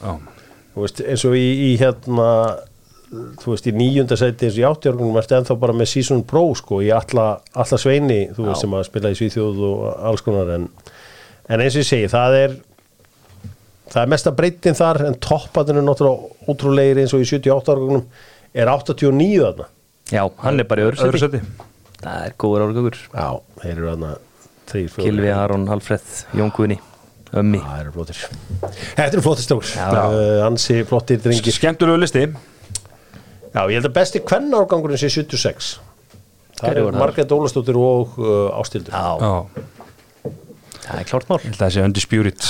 [0.75, 2.57] þú veist, eins og í, í hérna
[3.13, 6.53] þú veist, í níunda sæti eins og í áttjörgunum ertu ennþá bara með season pro
[6.55, 10.49] sko, í alla, alla sveini, þú veist, sem að spila í Svíþjóð og alls konar
[10.55, 10.67] en,
[11.47, 12.55] en eins og ég segi, það er
[13.93, 18.05] það er mesta breytin þar en toppatin er náttúrulega ótrúlegir eins og í 78 árgunum
[18.53, 19.67] er 89 þarna?
[20.13, 21.39] Já, hann er bara í öðru Öðru seti
[22.03, 22.97] Það er góður árgangur.
[23.13, 23.27] Já,
[23.61, 24.09] þeir eru þarna.
[24.73, 26.79] Gilvi, Aron, Alfreð, Jón Guðni
[27.33, 27.59] Ömmi.
[27.63, 28.19] Það eru flottir.
[28.93, 29.87] Þetta eru flottir stókur Já.
[29.89, 31.55] uh, Ansi flottir drengir.
[31.55, 32.27] Skemmtilegu listi.
[33.53, 35.73] Já, ég held að besti kvennárgangurinn sé 76
[36.59, 36.97] Það er þar?
[37.01, 39.33] Margrét Ólastóttir og uh, Ástildur Já, Já,
[40.83, 41.39] það er klárt mál.
[41.41, 42.47] Ég held að það sé undisputed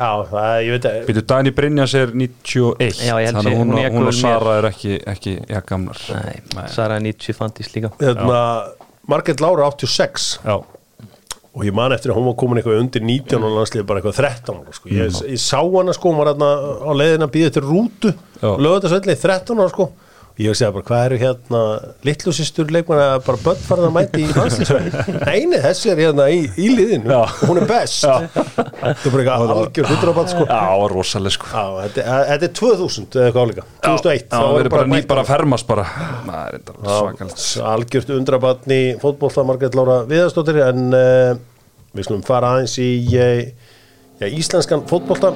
[0.00, 3.44] Já, það er, ég veit að Býtu, Dani Brynjas er 91 Já, ég held Þannig
[3.44, 6.00] sé- að hún, hún er hún og Sara er ekki, ekki ja, gamlar.
[6.16, 7.90] Nei, Sara 90 fandist líka.
[8.00, 8.38] Hérna,
[9.12, 10.56] Margrét Lára 86 Já,
[11.50, 14.20] og ég man eftir að hún var komin eitthvað undir 19 og landslið bara eitthvað
[14.22, 14.88] 13 ára, sko.
[14.94, 18.50] ég, ég sá hana sko, hún var hérna á leiðina að býða til rútu Já.
[18.56, 19.88] lögðarsvelli 13 ára sko
[20.40, 21.60] ég segja bara hvað eru hérna
[22.06, 26.28] litlu sýstur leikmann að bara börn farið að mæti í landsliðsverði neini þessi er hérna
[26.32, 27.18] í, í liðinu.
[27.44, 28.06] Hún er best.
[28.06, 28.30] Er
[28.80, 30.46] bara eitthvað algjör hundrabatt sko.
[30.48, 31.50] Já, rosaleg sko.
[31.52, 33.66] Já, þetta, þetta er 2000 eða eitthvað álíka.
[33.84, 35.86] 2001 Já, það verður bara ný mætt bara að fermast bara.
[36.40, 41.34] Er algjört undrabatn í fótbolta Margrét Lára Viðarsdóttir en uh,
[41.96, 43.76] við skulum fara aðeins í uh,
[44.20, 45.34] já, íslenskan fótbolta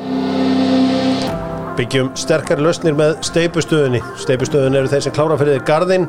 [1.78, 6.06] byggjum sterkari lausnir með steipustöðunni steipustöðun eru þeir sem klára fyrir þið garðinn.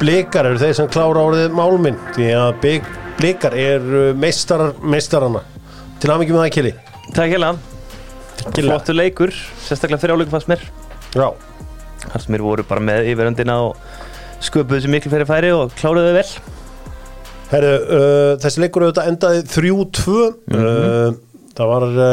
[0.00, 2.88] Blikar eru þeir sem klára orðið málminn því að blik,
[3.20, 5.44] blikar eru meistarar meistarana
[6.02, 6.74] til aðmyggjum með það kili.
[7.12, 7.52] Takk hella
[8.50, 8.74] Killa.
[8.74, 9.30] Flottur leikur,
[9.62, 10.64] sérstaklega fyrir áleikum fannst mér.
[11.14, 11.28] Já,
[12.16, 13.76] sem mér voru bara með yfiröndina og
[14.42, 16.26] sköpuðu þessu miklu fyrir færi og kláruðu þau vel.
[17.52, 21.16] Herru, uh, þessi leikur auðvitað endaði 3-2 uh,
[21.52, 22.12] það var uh,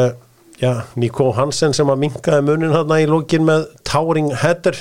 [0.62, 4.80] já, Nico Hansen sem að minkaði munin þarna í lókin með towering header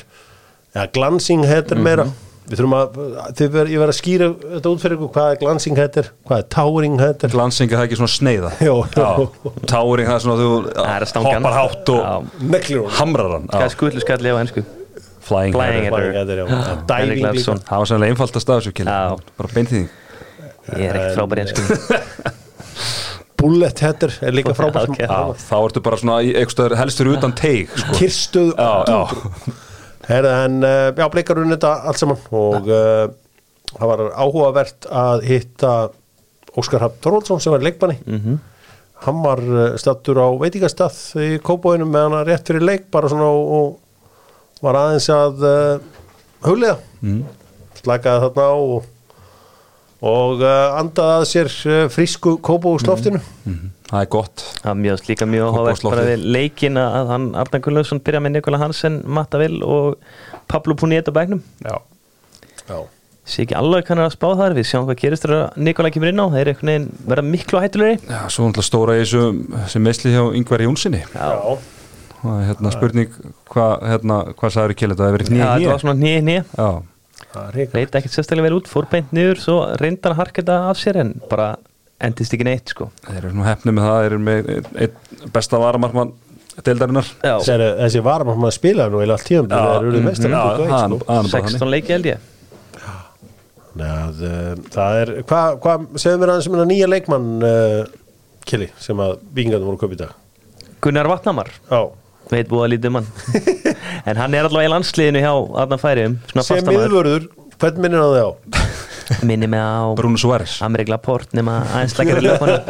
[0.74, 2.08] eða glancing header meira
[2.48, 2.94] við þurfum að,
[3.36, 6.38] þið ver, ég verð að skýra þetta út fyrir ykkur, hvað er glancing header hvað
[6.42, 8.74] er towering header Glansing það er ekki svona sneiða Jó,
[9.68, 11.28] Táring það er svona þú Það er að hann.
[11.28, 12.80] hoppar hátt og Já.
[13.02, 13.74] hamrar hann Hvað er Já.
[13.76, 14.64] skullu skalli á ennsku?
[15.28, 15.92] Flying, Flying header.
[15.92, 16.46] Towering header, já,
[17.26, 17.58] Larsson.
[17.68, 19.00] Það var sannlega einfaldast af þessu Já.
[19.36, 19.88] Bara beintíðing
[20.72, 21.62] Ég er ekkert frábær í ennsku
[23.38, 25.00] bullet header er líka frábært Ok.
[25.04, 27.94] Já, þá ertu bara svona eitthvað helstur utan teig sko.
[27.98, 28.52] kirstuð
[30.08, 33.08] en uh, já, blikar unni þetta allt saman og uh,
[33.74, 35.72] það var áhugavert að hitta
[36.58, 38.38] Óskar Hafn Þorvaldsson sem var leikmanni Mhm.
[39.04, 43.28] hann var uh, stattur á veitingastað í Kópóinum með hann rétt fyrir leik bara svona
[43.30, 43.52] og,
[44.58, 45.98] og var aðeins að uh,
[46.48, 47.20] huglega mm.
[47.82, 48.88] slakaði þarna á og,
[50.02, 53.70] og uh, andaði að sér uh, frísku Kópósloftinu Mhm.
[53.88, 54.42] það er gott.
[54.60, 58.34] Það var mjög líka mjög áhugavert bara við leikin að hann Arnar Gunnlaugsson byrja með
[58.36, 59.96] Nikola Hansen, Matta Vil og
[60.48, 61.78] Pablo Puniet á bæknum Já,
[62.68, 62.78] Já,
[63.28, 66.12] sé ekki alveg hann er að spá þar við sjáum hvað gerist þegar Nikola kemur
[66.12, 67.96] inn á þeir eru einhvern veginn verða miklu hættulegri.
[68.12, 69.24] Já svo náttúrulega stóra í þessu
[69.72, 71.32] sem meðsli hjá Yngvar Jónssoni já.
[72.18, 75.50] Það er hérna spurning hvað hérna, hvað sagður í kili þetta hefur verið Já, nýja
[75.56, 76.70] þetta var svona nýja
[77.32, 80.78] það leit ekkert sérstaklega vel út, fór beint niður svo reyndar að harka þetta af
[80.80, 81.48] sér en bara
[82.00, 82.90] endist ekki neitt sko.
[83.08, 84.50] Þeir eru nú hefnið með það þeir eru með
[84.84, 86.12] einn besta varamarkmann
[86.66, 87.08] deildarinnar.
[87.22, 90.72] Já, Sér, þessi varum að spila nú eða allt tíum það eru mestar já, hann-
[90.72, 91.52] hann er bara þannig.
[91.58, 92.26] 16 leiki held ég.
[93.78, 97.84] Nei, að, uh, það er hvað hva, segðu mér aðeins um hennar nýja leikmann uh,
[98.48, 100.14] Kili sem að vikingarnir voru að köpa í dag.
[100.82, 101.82] Gunnar Vatnamar, Já,
[102.32, 103.08] veit búið að lítið um hann
[104.06, 105.32] En hann er allavega í landsliðinu hjá
[105.64, 107.22] Arna Færiðum Svona sem miðvörður
[107.58, 108.30] hvern minnir hann þig á?
[109.24, 112.60] Minni mig á Bruno Suárez Amerik Laporte nema aðeins lakar í löpunum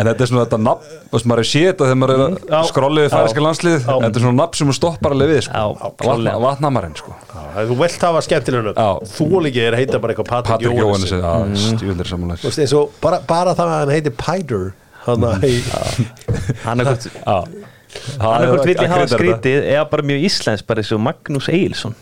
[0.00, 2.20] En þetta er svona þetta nafn, þú veist maður er séð þetta þegar maður er
[2.56, 3.80] að skrolla við færiska landslið Já.
[4.04, 5.62] Þetta er svona nafn sem þú stoppar alveg við sko.
[6.44, 7.10] Vatnamarinn sko.
[7.30, 8.88] Já, þú vilt hafa skemmtilegnu Já.
[9.14, 11.14] þú líka er heita bara eitthvað Patrik Jóhannes Mm.
[12.76, 14.64] og bara, bara það að hann heiti Pider
[16.64, 17.08] hann er hvort
[18.20, 21.96] Hann er hvort vill ég hafa skrítið eða bara mjög íslensk bara og Magnús Egilson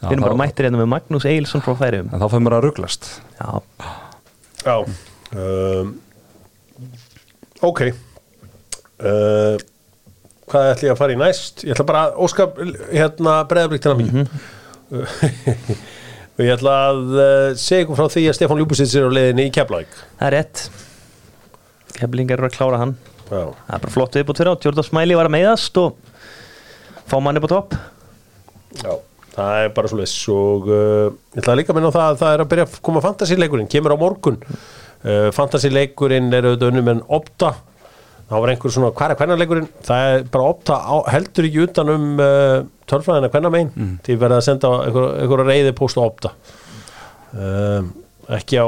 [0.00, 2.66] Við erum bara mættir hérna með Magnús Egilson frá Færiðum En þá fyrir maður að
[2.68, 3.50] rugglast Já,
[4.64, 4.76] Já
[5.34, 5.90] um,
[7.60, 7.82] Ok.
[9.00, 9.60] Uh,
[10.50, 11.62] Hvað ætla ég að fara í næst?
[11.62, 12.48] Ég ætla bara að óska
[12.90, 14.30] hérna breðablikt til að mín.
[14.90, 19.46] Og ég ætla að uh, segja ykkur frá því að Stefán Ljúbusins er á leiðinni
[19.46, 19.92] í Keflavík.
[20.18, 20.64] Það er rétt
[21.96, 22.96] Keflingar eru að klára hann.
[23.30, 25.94] Já, Það er bara flott viðbútt fyrir á Jordan Smiley var að meiðast og
[27.10, 27.78] fá manni på topp.
[28.80, 28.92] Já
[29.30, 32.20] Það er bara svo leys og uh, ég ætla líka að minna á það að
[32.20, 34.38] það er að byrja að koma fantasíleikurinn, kemur á morgun.
[35.00, 37.52] Uh, fantasíleikurinn er auðvitað unnum en opta.
[38.30, 39.68] Þá var einhver svona, hvað er hvernarleikurinn?
[39.86, 42.58] Það er bara opta á, heldur ekki utan um uh,
[42.90, 43.94] tölfræðina hvernar megin mm.
[44.06, 46.34] því verða að senda einhver, einhver reyði post á opta.
[47.30, 47.92] Um,
[48.34, 48.66] ekki á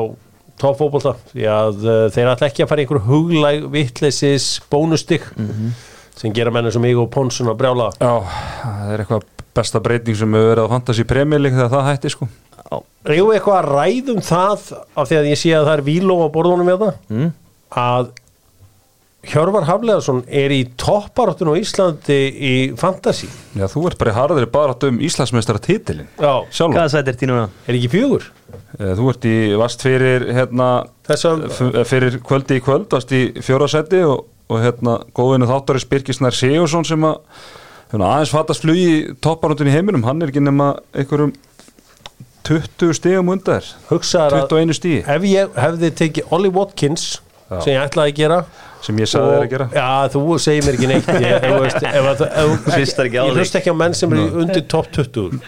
[0.62, 5.26] toppfóbolta því að uh, þeir ætla ekki að fara í einhver huglæg vittleisis bónustig
[6.18, 7.90] sem gera menn sem mig og Ponsun að brjála.
[7.98, 8.12] Já,
[8.62, 12.12] það er eitthvað besta breyting sem hefur verið á Fantasí Premier League þegar það hætti
[12.14, 12.28] sko.
[13.08, 16.28] Ríðu eitthvað að ræðum það af því að ég sé að það er víló á
[16.32, 17.32] borðunum með það mm.
[17.82, 18.12] að
[19.22, 24.48] Hjörvar Hafleðarsson er í topparáttun á Íslandi í fantasy Já, þú ert bara í harðri
[24.50, 27.44] barátt um Íslandsmeistara titilin Já, Hvaða sætt er því núna?
[27.70, 28.26] er ekki fjögur?
[28.80, 30.68] Eh, Þú ert í, varst fyrir hérna
[31.06, 36.34] f- fyrir kvöldi í kvöld varst í fjóra seti og, og hérna góðinu þáttaris Birgisnær
[36.34, 37.20] Sigursson sem að
[37.92, 41.32] hérna, aðeins fattast flugi í topparúndin í heiminum hann er ekki nema einhverjum
[42.42, 47.04] 20 stigum undar hugsaðar að 21 stigi ef ég hefði tekið Ollie Watkins
[47.46, 47.60] Já.
[47.62, 48.38] sem ég ætlaði að gera
[48.82, 49.66] sem ég sagði þér að gera.
[49.76, 51.10] Já, þú segir mér ekki neitt.
[51.22, 54.64] Ég, þú veist, ef, ef, Hlustar ekki Ég hlust ekki á menn sem eru undir
[54.70, 55.42] top 20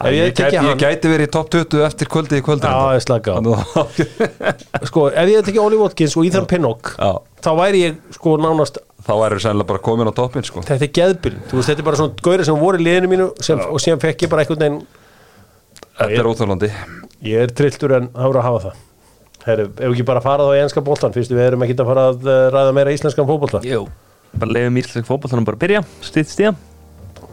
[0.00, 2.64] Ef Ég, ég ég, gæti, ég gæti verið í top 20 eftir kvöldi í kvöldi
[2.64, 3.02] ég
[4.88, 8.80] Sko, ef ég hefði tekið Ollie Watkins og Ethan Pinnock þá væri ég sko nánast
[9.04, 10.64] þá væri sennilega bara komin á toppin sko.
[10.64, 10.92] þetta er
[11.52, 14.26] veist, þetta er bara svona gauri sem voru í liðinu mínu sem, og síðan fekk
[14.26, 14.80] ég bara veginn
[16.00, 16.72] Þetta er óþjólandi
[17.28, 18.78] ég er trilltur en það voru að hafa það
[19.46, 22.06] Herru, ef ekki bara fara þá í enska boltan fyrst við erum ekki að fara
[22.10, 23.62] að uh, ræða meira íslenskan fótbolta.
[23.64, 23.86] Jú
[24.38, 25.80] Bara leiðum íslensk fótballtanum bara að byrja.
[26.06, 26.54] Stýtt stíða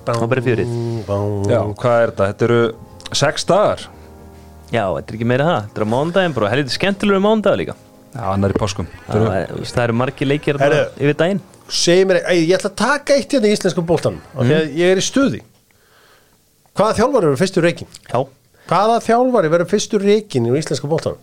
[0.07, 0.69] Og bara fjörið.
[1.51, 2.27] Já, hvað er þetta?
[2.31, 2.59] Þetta eru
[3.19, 3.81] sex dagar.
[4.71, 5.65] Já, þetta er ekki meira það.
[5.65, 7.75] Þetta er á mándaginn bara Helviti skemmtilegur mánudag líka.
[8.13, 8.87] Já, annar í páskum.
[9.09, 11.03] Það er, það eru margir leikir bara Herru.
[11.03, 11.43] yfir daginn.
[11.67, 14.39] segi mér, ei, ég ætla að taka eitt hérna í íslenskan boltan mm.
[14.39, 15.43] því að ég er í stuði.
[16.79, 17.91] Hvaða þjálfari verður fyrstur reikin?
[18.07, 18.19] Já.
[18.71, 21.19] Hvaða þjálfari verður fyrstur reikin í íslenskan boltan?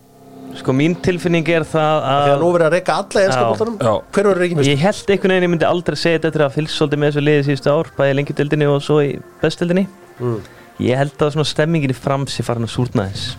[0.55, 3.41] Sko mín tilfinning er það því að nú að verður að reika alla enska
[3.85, 3.93] Já.
[4.15, 4.71] hver verður reikin fyrstur?
[4.71, 7.23] Ég held einhvern veginn ég myndi aldrei segja þetta eftir að fylgst svolítið með þessu
[7.25, 9.09] liði síðustu ár Bæði lengjadöldinni og svo í
[9.41, 10.39] bestdeldinni Mm.
[10.79, 13.35] Ég held að svona stemmingin í frams er farin að súrna þess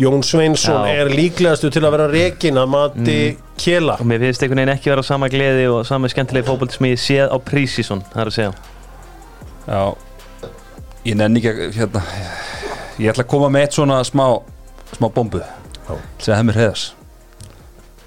[0.00, 0.94] Jón Sveinsson Já.
[1.02, 4.88] er líklegastu til að vera reikin að mati Kjela Og mér finnst einhvern veginn ekki
[4.92, 8.28] vera á sama gleði og sama skemmtilegi fótbolti sem ég séð á prísísson Það er
[8.32, 8.36] að
[15.88, 16.86] ég ég sem hefur heiðas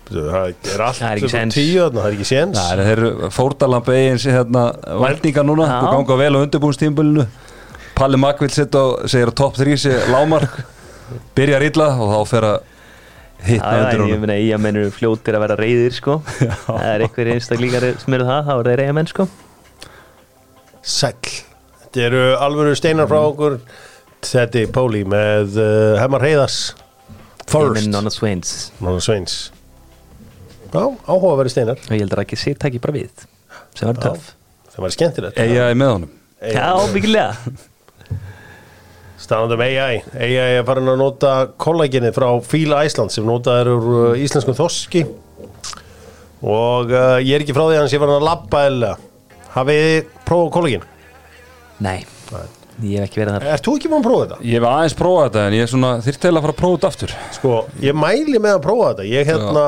[0.10, 1.54] það er allt Það er ekki upp á séns.
[1.56, 2.58] tíu þarna, það er ekki séns.
[2.58, 4.64] Það er þeir fórtalamb eigin hérna,
[5.04, 5.76] valdinga núna, Já.
[5.84, 7.26] þú ganga vel á undirbúinstímbulinu
[8.00, 8.20] Palli
[8.80, 10.60] og segir að top 3 sé lámark
[11.36, 12.58] byrjar illa og þá fer að
[13.44, 16.18] hitna Já, já, undir en ég meina að mennur fljótir að vera reyðir sko.
[16.66, 19.28] Það er einhverjir einstaklíkar sem eru það, þá er þeir reyða menn sko.
[20.80, 21.34] Sæll.
[21.84, 23.60] Þetta eru alvöru steinar frá okkur.
[24.26, 26.60] Þetta er Póli með uh, Hemmar Heiðars
[27.50, 28.70] Ég minn Nonna Swains.
[28.80, 29.40] Mána Sveins
[30.70, 31.80] Já, áhugaveri steinar.
[31.82, 33.26] Og ég heldur ekki sér takki bara við
[33.74, 34.34] sem var töff.
[34.70, 35.40] Það var skemmtilegt.
[35.42, 36.16] Er með honum.
[36.40, 37.34] Já, byggilega
[39.20, 43.90] Stannandum AI AI er farin að nota kollagenið frá Fíla Æsland sem notað er úr
[43.90, 45.04] uh, íslenskum þoski
[46.40, 48.94] og uh, ég er ekki frá því að hans ég var að labba eða
[49.58, 50.88] hafið þið prófað kollagen?
[51.84, 51.98] Nei,
[52.80, 53.48] Ég hef ekki verið þar.
[53.54, 54.38] Ert þú ekki búin að prófa þetta?
[54.48, 56.92] Ég hef aðeins prófað þetta en ég er svona eiginlega að fara að prófa þetta
[56.94, 57.16] aftur.
[57.36, 59.08] Sko, ég mæli með að prófa þetta.
[59.10, 59.66] Ég hérna,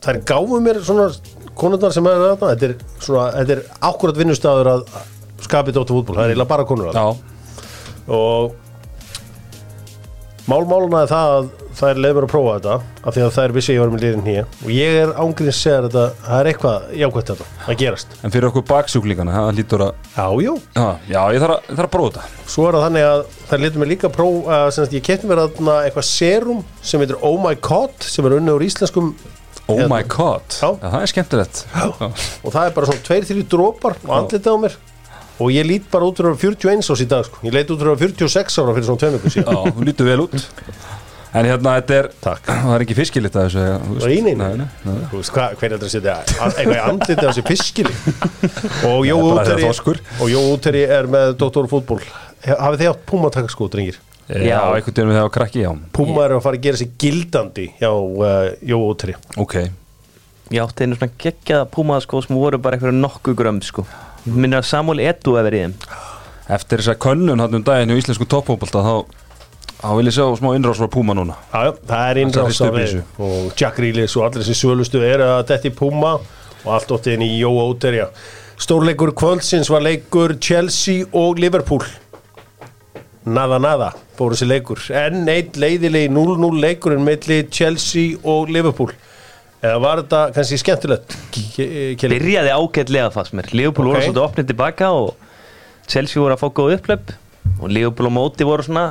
[0.00, 1.06] það er gáfu mér svona
[1.60, 4.84] konundar sem er þetta Þetta er svona, þetta er akkurat vinnustæður að
[5.44, 7.06] skapið dóttu fútból Það er eiginlega bara konur Já,
[8.10, 8.42] og
[10.50, 11.44] málmáluna er það að
[11.80, 12.74] það er leið mér að prófa þetta
[13.10, 15.50] af því að það er vissi ég var með liðin hér og ég er ángríns
[15.50, 18.14] að segja þetta það er eitthvað jákvæmt þetta að gerast.
[18.24, 21.88] En fyrir okkur baksjúklingana það lítur að, Já, jú, já, já ég þarf að, þarf
[21.88, 22.46] að prófa þetta.
[22.54, 25.42] Svo er það þannig að það letur mér líka að prófa að ég kefti mér
[25.46, 26.62] þarna eitthvað serum
[26.92, 29.12] sem heitir Oh My God sem er unnið úr íslenskum
[29.70, 29.86] Oh Hérna.
[29.92, 30.66] my god, Já.
[30.82, 31.58] já, það er skemmtilegt.
[32.42, 34.74] Og það er bara svona tveir, þrjú drópar og andlitið á mér.
[35.40, 37.38] Og ég lít bara út úr 41 ás í dag sko.
[37.46, 39.54] ég leit út úr 46 ára fyrir svona tveim ykkur síðan.
[39.54, 40.34] Já, þú lítur vel út
[41.30, 42.48] En hérna, þetta er Takk.
[42.64, 44.34] Það er ekki fiskilitt að þessu nei.
[44.34, 44.94] nei, nei.
[45.12, 46.16] Þú veist hvað, hver er þetta að setja
[46.50, 47.94] eitthvað í andlitið á sér fiskili
[48.90, 50.00] og Jó Það er Úteri þorskur.
[50.18, 51.68] og Jó Úteri er með Dr.
[51.70, 52.00] Fútból
[52.46, 54.58] hafið þið átt Puma takk drengir Já, Já.
[54.76, 57.64] einhvern veginn við það á krakki, já Puma er að fara að gera sig gildandi
[57.80, 59.56] hjá uh, Jó Úteri Ok,
[60.50, 63.84] Ég átti einu svona geggjaða púmaða sko sem voru bara eitthvað nokkuð grömm sko
[64.26, 66.08] Minnir að Samuel Edu hefur verið í þeim
[66.50, 68.94] eftir þess að könnun hann um daginn í íslensku toppfókbalta þá,
[69.80, 71.36] þá vil ég sjá smá innrás frá Puma núna.
[71.52, 73.02] Já, já, það er í við þessu.
[73.26, 77.24] og Jack Reelis og allir þessi sölustu er að detti Puma og allt óttið inn
[77.26, 78.02] í Jó Úteri
[78.60, 81.80] Stórleikur kvöldsins var leikur Chelsea og Liverpool.
[83.24, 84.82] Nada nada fór þessi leikur.
[84.92, 88.92] Enn eitt leiðilegi 0-0 leikurinn milli Chelsea og Liverpool.
[89.60, 91.16] Eða var þetta kannski skemmtilegt?
[92.00, 93.48] Byrjaði ágætlega fannst mér.
[93.52, 93.94] Leopold Ok.
[93.94, 95.14] voru svolítið opnið tilbaka og
[95.88, 97.12] Chelsea voru að fá góð upplöp.
[97.60, 98.86] Og Leopold og Móti voru svona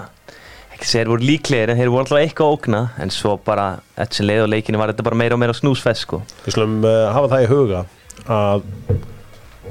[0.85, 2.81] þeir voru líklegir en þeir voru alltaf eitthvað að ógna.
[3.03, 6.05] En svo bara, eftir sem leið og leikinu var þetta bara meira og meira snúsfest
[6.05, 6.21] sko.
[6.45, 7.85] Við slum uh, hafa það í huga
[8.29, 8.67] að,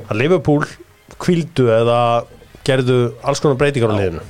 [0.07, 0.67] að Liverpool
[1.19, 2.01] kvildu eða
[2.67, 4.27] gerðu alls konar breytingar á liðinu.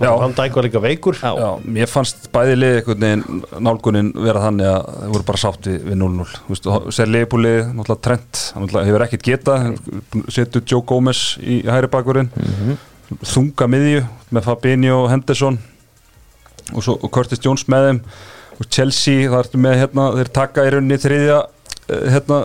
[0.00, 1.16] Dijk var líka veikur.
[1.20, 1.34] Já.
[1.36, 5.68] Já, mér fannst bæði lið einhvern veginn nálgunin vera þannig að þeir voru bara sátt
[5.68, 9.58] við, við 0-0 Þú veist, og sér liðbúlið, náttúrulega Trent hann náttúrulega hefur ekkert geta
[10.32, 12.32] setur Joe Gomez í hæri bakurinn
[13.28, 15.60] þunga miðju með Fabinho og Henderson
[16.74, 18.02] og, svo, og Curtis Jones með þeim
[18.60, 22.40] og Chelsea, ertu með hérna, þeir taka í rauninni þriðja eh, hérna,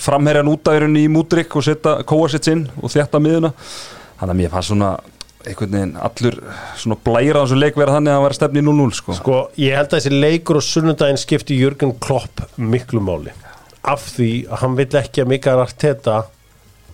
[0.00, 4.32] framherjan út af í rauninni í Múdrik og setja Kovacic inn og þjætta miðuna þannig
[4.32, 4.94] að mér fannst svona
[5.42, 6.36] einhvern veginn allur
[6.78, 9.16] svona blæra á þessu leik vera þannig að það var stefni í 0-0 sko.
[9.18, 13.34] Sko, ég held að þessi leikur og sunnudaginn skipti Jörgen Klopp miklu máli
[13.82, 16.20] af því að hann vill ekki að Mikael Arteta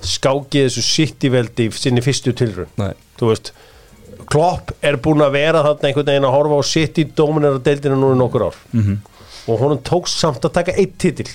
[0.04, 2.92] skáki þessu sitt-í-veldi í sinni fyrstu tilrun Nei.
[3.20, 3.52] þú veist
[4.29, 7.97] Klopp er búin að vera þarna einhvern veginn að horfa á sitt í dóminara deildina
[7.97, 8.99] nú í nokkur ár -hmm.
[9.49, 11.29] og honum tókst samt að taka eitt titil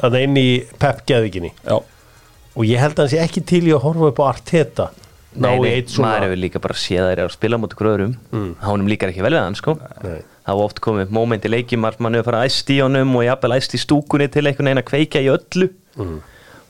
[0.00, 2.60] þannig inn í Pep geðvikinni Já, Mm.
[2.62, 4.90] og ég held að hann sé ekki til í að horfa upp á Arteta
[5.38, 7.78] ná í eitt maður svona hefur líka bara séð að þeir eru að spila mútið
[7.78, 8.54] gröðurum mm.
[8.62, 10.22] hánum líkar ekki vel við hann sko Nei.
[10.46, 13.24] það var oft komið moment í leikjum að mann hefur farið æst í honum og
[13.24, 15.68] jafnvel æst í stúkunni til einhvern veginn að kveikja í öllu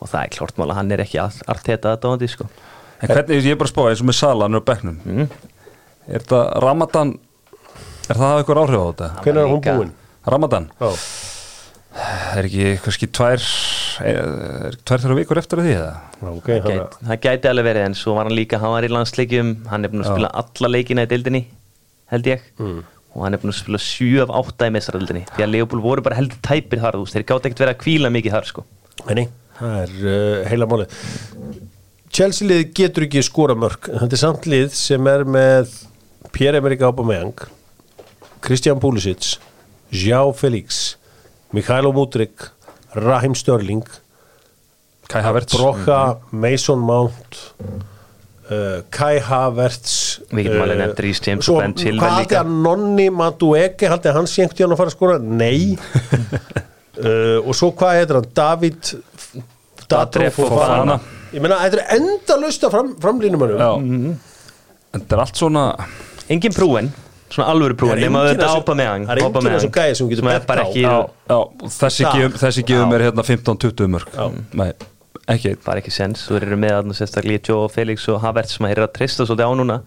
[0.00, 2.48] og það er klart mál að hann er ekki allt þetta að dóndi sko
[3.02, 5.28] en hvernig, ég er bara að spá eins og með Salan og Becknum mm.
[6.08, 7.14] Er þetta Ramadan
[8.08, 9.08] Er það að hafa eitthvað áhrif á þetta?
[9.24, 9.90] hvernig er hún líka- búin?
[10.28, 10.88] Ramadan, Já.
[12.36, 13.42] er ekki kannski tvær
[14.04, 14.18] er,
[14.68, 15.92] er tvær þeirra vikur eftir að því eða?
[16.18, 18.74] Já, ok, þannig að- Gæt, það gæti alveg verið en svo var hann líka hann
[18.74, 21.42] var í landsleikjum, hann er búin að spila alla leikina í deildinni,
[22.12, 22.82] held ég Mm.
[23.14, 26.02] og hann er búin að spila 7 af 8 í mestaraldinni, því að Leopold voru
[26.02, 28.64] bara heldur tæpir þar, þú veist, þeir gátt ekkert verið að kvíla mikið þar sko.
[29.08, 30.86] Nei, nei, það er uh, heila máli
[32.14, 35.74] Chelsea lið getur ekki skora mörg þetta er samt lið sem er með
[36.34, 37.46] Pierre-Emerick Aubameyang
[38.44, 39.36] Kristján Pulisic
[39.92, 40.96] João Felix
[41.54, 42.48] Mikhailo Mudrik
[42.96, 43.84] Raheem Störling
[45.08, 47.38] Kai Havertz Brocha, Mason Mount
[48.50, 49.94] uh, Kai Havertz
[50.28, 54.18] Við getum alveg nefnt Reece James og Ben Chilwell Hvað að Nonni Madueke haldið að
[54.20, 55.20] hann sé einhvern tíðan að fara að skora?
[55.22, 55.60] Nei
[57.00, 58.32] uh, Og svo hvað heitir hann?
[58.36, 58.92] David
[59.88, 61.00] Dadre Fofana Fofana.
[61.34, 65.64] Ég meina, þetta er enda lausta fram, framlínumannum Já, en þetta er allt svona
[66.32, 66.90] Engin prúin,
[67.32, 69.88] svona alvöru prúin, Það er nema enginn þetta ápa með hann það er þessu gæi
[69.98, 70.68] sem getur sem er bent bara á.
[70.68, 70.94] ekki, já,
[71.38, 72.16] og þessi Dag.
[72.18, 74.18] gefum, þessi gefum er hérna 15-20 mörg
[74.62, 74.70] Nei,
[75.28, 78.68] ekki einn bara ekki sens, þú eru með þarna sérstaklega Joe Felix og Havertz sem
[78.68, 79.78] þeir eru að trista svolítið á núna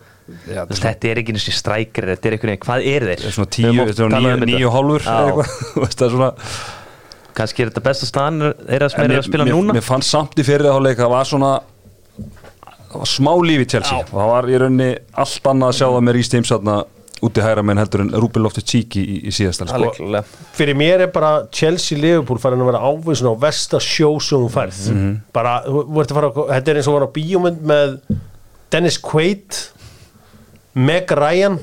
[0.47, 3.23] Já, Þú veist, þetta er ekki og strækir, þetta er einhvern veginn, hvað er þeir?
[3.23, 4.67] Það er svona Við höfum 10, oft þetta er talað svona um 9 þetta.
[4.69, 5.11] og hálfur Já.
[5.11, 6.29] eða eitthvað Þú veist, það er svona
[7.37, 9.75] kannski er þetta besta staðan er að smera að spila mér, núna?
[9.77, 11.51] mér fannst samt í fyrir áleik það var svona
[12.91, 13.99] það var smá líf í Chelsea.
[14.01, 14.89] Og það var í rauninni
[15.23, 16.77] allt annað að sjá það með James þarna
[17.21, 20.21] úti hæra menn heldur en Ruben Loftus Cheek í, í síðastal sko.
[20.57, 24.79] Fyrir mér er bara Chelsea-Liverpool farin að vera ávísun á versta sjó sem hún færð.
[25.35, 27.99] Bara, þú ert að fara, þetta er eins og var á bíómynd með
[28.73, 29.59] Dennis Quaid
[30.73, 31.59] Meg Ryan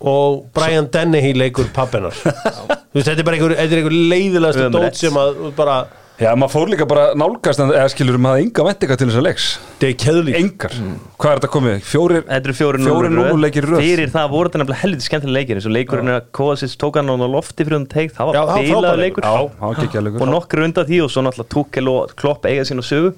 [0.00, 5.46] og Brian Dennehy leikur pappinar þetta er bara einhver, er einhver leiðilegast dót sem að
[5.56, 5.84] bara
[6.16, 9.24] Já, maður fór líka bara nálgast en eða skilur maður enga vendinga til þess að
[9.26, 9.46] leiks.
[9.76, 10.76] Þetta er keðlík Engar,
[11.20, 11.74] hvað er þetta komið?
[11.84, 13.82] Fjórir, Þetta eru fjóri Fjórir núlleikir í röð.
[13.84, 17.12] Fyrir það voru þetta nefnilega helviti skemmtilega leikir eins og leikurinn að Kovacic tók hann
[17.12, 19.04] á lofti fyrir hún teik það Já, var það var frábær leikur.
[19.04, 19.28] leikur.
[19.28, 22.64] Já, það var ekki og nokkur undan því og svo náttúrulega Tuchel og Klopp eiga
[22.64, 23.12] sín og sögu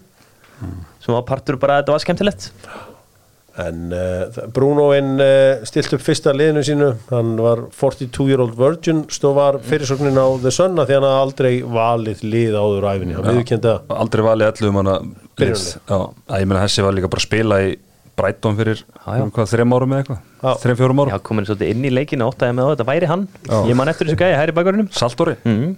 [0.99, 2.51] sem var partur bara að þetta var skemmtilegt
[3.59, 9.03] En uh, Brunoinn uh, stilt upp fyrsta liðinu sínu, hann var 42 year old virgin,
[9.11, 13.19] stóð var fyrirsögnin á The Sun að því hann hafði aldrei valið lið áður æfinni,
[13.19, 13.99] hann það.
[14.05, 14.97] Aldrei valið allu um hana
[15.39, 15.75] Byrjunarlið.
[15.83, 17.77] Já, að ég meina þessi var líka bara að spila í
[18.19, 19.23] Brighton fyrir Já, já.
[19.23, 20.17] um hvað, þrem árum eða Já.
[20.17, 23.11] eitthvað Þrem, fjórum Já, árum komin svolítið inn í leikinu áttaði með á þetta væri
[23.11, 23.59] hann Já.
[23.69, 25.71] Ég man eftir þessu gæði hæri bakverðinum Saltóri mm.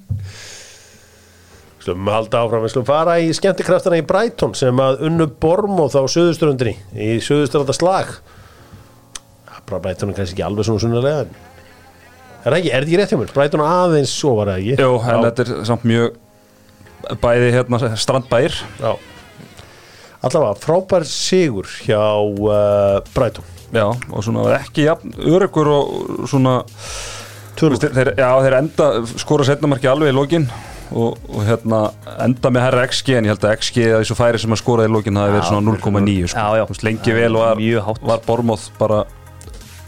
[1.81, 6.05] Slum halda áfram, við slum fara í skemmtikraftana í Brighton sem að unnu Bormóð á
[6.13, 8.19] Suðuströndri í Suðuströnda slag.
[9.71, 11.23] Bara Brighton er kannski ekki alveg svona sunnulega,
[12.43, 13.33] er það ekki, er þetta ekki rétt hjá mér?
[13.37, 14.85] Brighton aðeins svo var það ekki?
[14.85, 16.19] Jú, en þetta er samt mjög
[17.23, 18.91] bæði hérna strandbæir Já.
[20.21, 23.47] Allavega, frábær sigur hjá uh, Brighton.
[23.73, 26.59] Já, og svona ekki jafn örugur og svona
[27.57, 28.91] þeir, Já, þeir enda
[29.21, 30.51] skora setnamarki alveg í lokin
[30.91, 31.81] og, og hérna
[32.27, 34.91] enda með herra XG en ég held að XG að þessu færi sem að skoraði
[34.91, 36.79] í lokin hafi verið svona 0,9 sko.
[36.87, 38.01] Lengi vel var, Mjög hátt.
[38.11, 39.01] var Bormóð bara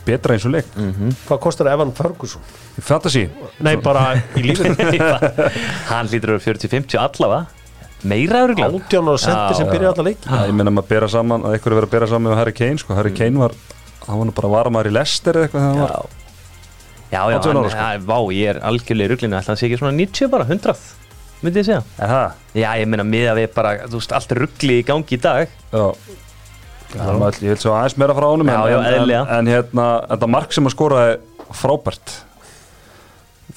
[0.07, 0.71] betra eins og leik
[1.29, 2.43] Hvað kostar Evan Ferguson?
[2.83, 3.27] Fantasy
[3.62, 4.75] Nei, bara í lífinu.
[5.91, 7.45] Hann lítur að vera 40-50 allavega
[8.03, 10.27] Meira öruglega 18 ára senti sem byrja alla leiki.
[10.27, 12.55] Já, ég meina maður bera saman að eitthvað er verið að bera saman með Harry
[12.59, 12.97] Kane sko.
[12.99, 13.53] Harry Kane var,
[14.09, 16.17] hann var bara varamæður í Leicester eða eitthvað þegar hann var
[17.12, 17.79] Já, já, já 18 hann, ára, sko.
[17.79, 19.37] ja, Vá, ég er algjörlega í ruglinu.
[19.37, 20.75] Ætla hann sé ekki svona 90 bara, 100
[21.42, 21.83] Myndi ég segja.
[21.98, 22.35] Er það?
[22.55, 25.51] Já, ég meina miða við bara, þú veist, allt ruggli í gangi í dag.
[25.72, 25.85] Já.
[26.92, 29.31] Það er maður, ég vil svo aðeins meira frá honum Já, en, já, en, en,
[29.38, 31.14] en hérna, þetta mark sem að skoraði
[31.59, 32.14] frábært.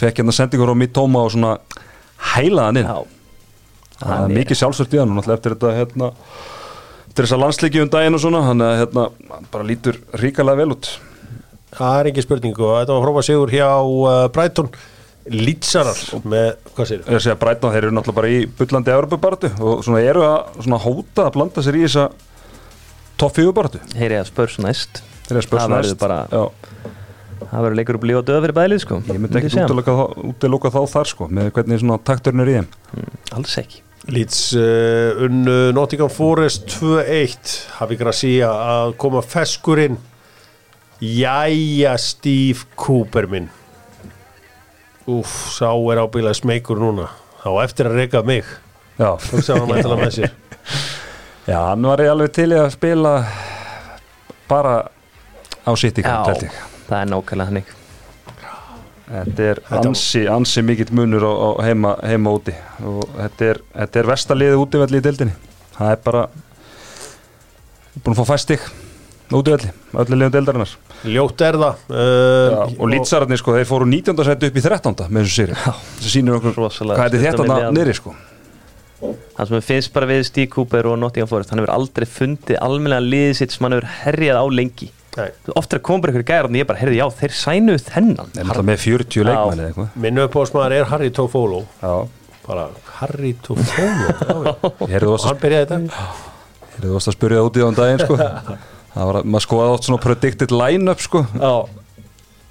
[0.02, 1.56] Fekk hérna sendingur á mitt tóma og svona
[2.34, 2.90] hælaðan inn.
[2.90, 6.10] Já, það hann er mikið sjálfsvört í hann náttúrulega eftir þetta hérna
[7.06, 8.42] eftir þessa landsleiki um daginn og svona.
[8.50, 10.96] Hann hérna, hann bara lítur ríkalega vel út
[11.76, 14.70] Það er ekki spurning og þetta var frábær sigur hjá uh, Brighton.
[15.26, 15.98] Lítsarar
[16.30, 17.00] með, hvað sér?
[17.10, 20.78] ég segja Breitna, þeir eru náttúrulega bara í bullandi Európa-bartu og svona eru að svona
[20.84, 22.04] hóta að blanda sér í þessa
[23.18, 25.02] topp fjögubartu heyri að spörs næst.
[25.26, 26.00] Þeir eru að spörsa Það verður næst.
[26.04, 26.44] bara- Já.
[27.46, 29.00] Það verður leikur upp líf og döð fyrir bæðlið, sko.
[29.10, 29.66] Ég myndi ekki
[30.30, 32.70] útiloka þá, þar sko með hvernig svona takturinn er í þeim.
[33.36, 33.82] Alls ekki.
[34.14, 39.98] Leeds uh, unnu Nottingham Forest 2-1 hafi Gracia að koma feskurinn
[41.02, 43.50] Jæja Steve Cooper minn.
[45.08, 47.10] Úf, sá er ábyggilega smeykur núna.
[47.44, 48.48] Þá eftir að reyka mig.
[48.98, 50.36] Já, þú sem hann ætla með sér.
[51.52, 53.12] Já, hann var í alveg til í að spila
[54.50, 54.78] bara
[55.66, 56.56] á sitt í ég.
[56.88, 57.74] það er nákvæmlega hannig
[59.06, 62.56] Þetta er ansi, ansi mikill munur á, á heima, heima úti.
[62.82, 65.36] Og þetta er, þetta er vestaliðið útivelli í deildinni.
[65.76, 66.24] Það er bara
[68.00, 68.56] búin að fá fæst
[69.26, 70.74] stig útivelli, öllu liðum deildarinnar.
[71.10, 71.98] Ljótt er það uh,
[72.54, 74.24] Já, og lýtsararnir sko, þeir fóru 19.
[74.28, 74.96] seti upp í 13.
[75.10, 78.16] með þessu séri það sýnir okkur Rosalega hvað er þetta niðri sko.
[79.36, 83.06] Það sem finnst bara við Steve Cooper og Nottingham Forest hann hefur aldrei fundið almennilega
[83.06, 84.90] liðið sitt sem hann hefur herjað á lengi.
[85.16, 87.84] Nei, Oft er að koma bara ykkur gæðar og ég bara, heyrði já, þeir sænuð
[87.86, 88.32] þennan.
[88.34, 89.98] Þeir eru alltaf með 40 leikmenn eða eitthvað.
[90.06, 91.94] Minn uppáðsmaður er Harry Tofolo Já,
[92.48, 92.66] bara
[92.98, 94.08] Harry Tofolo
[94.82, 95.78] og hann byrjaði þetta
[96.96, 97.40] að spyrja
[98.96, 101.22] það það var að, maður skoðaði oft svona predicted line-up sko.
[101.36, 101.56] Já,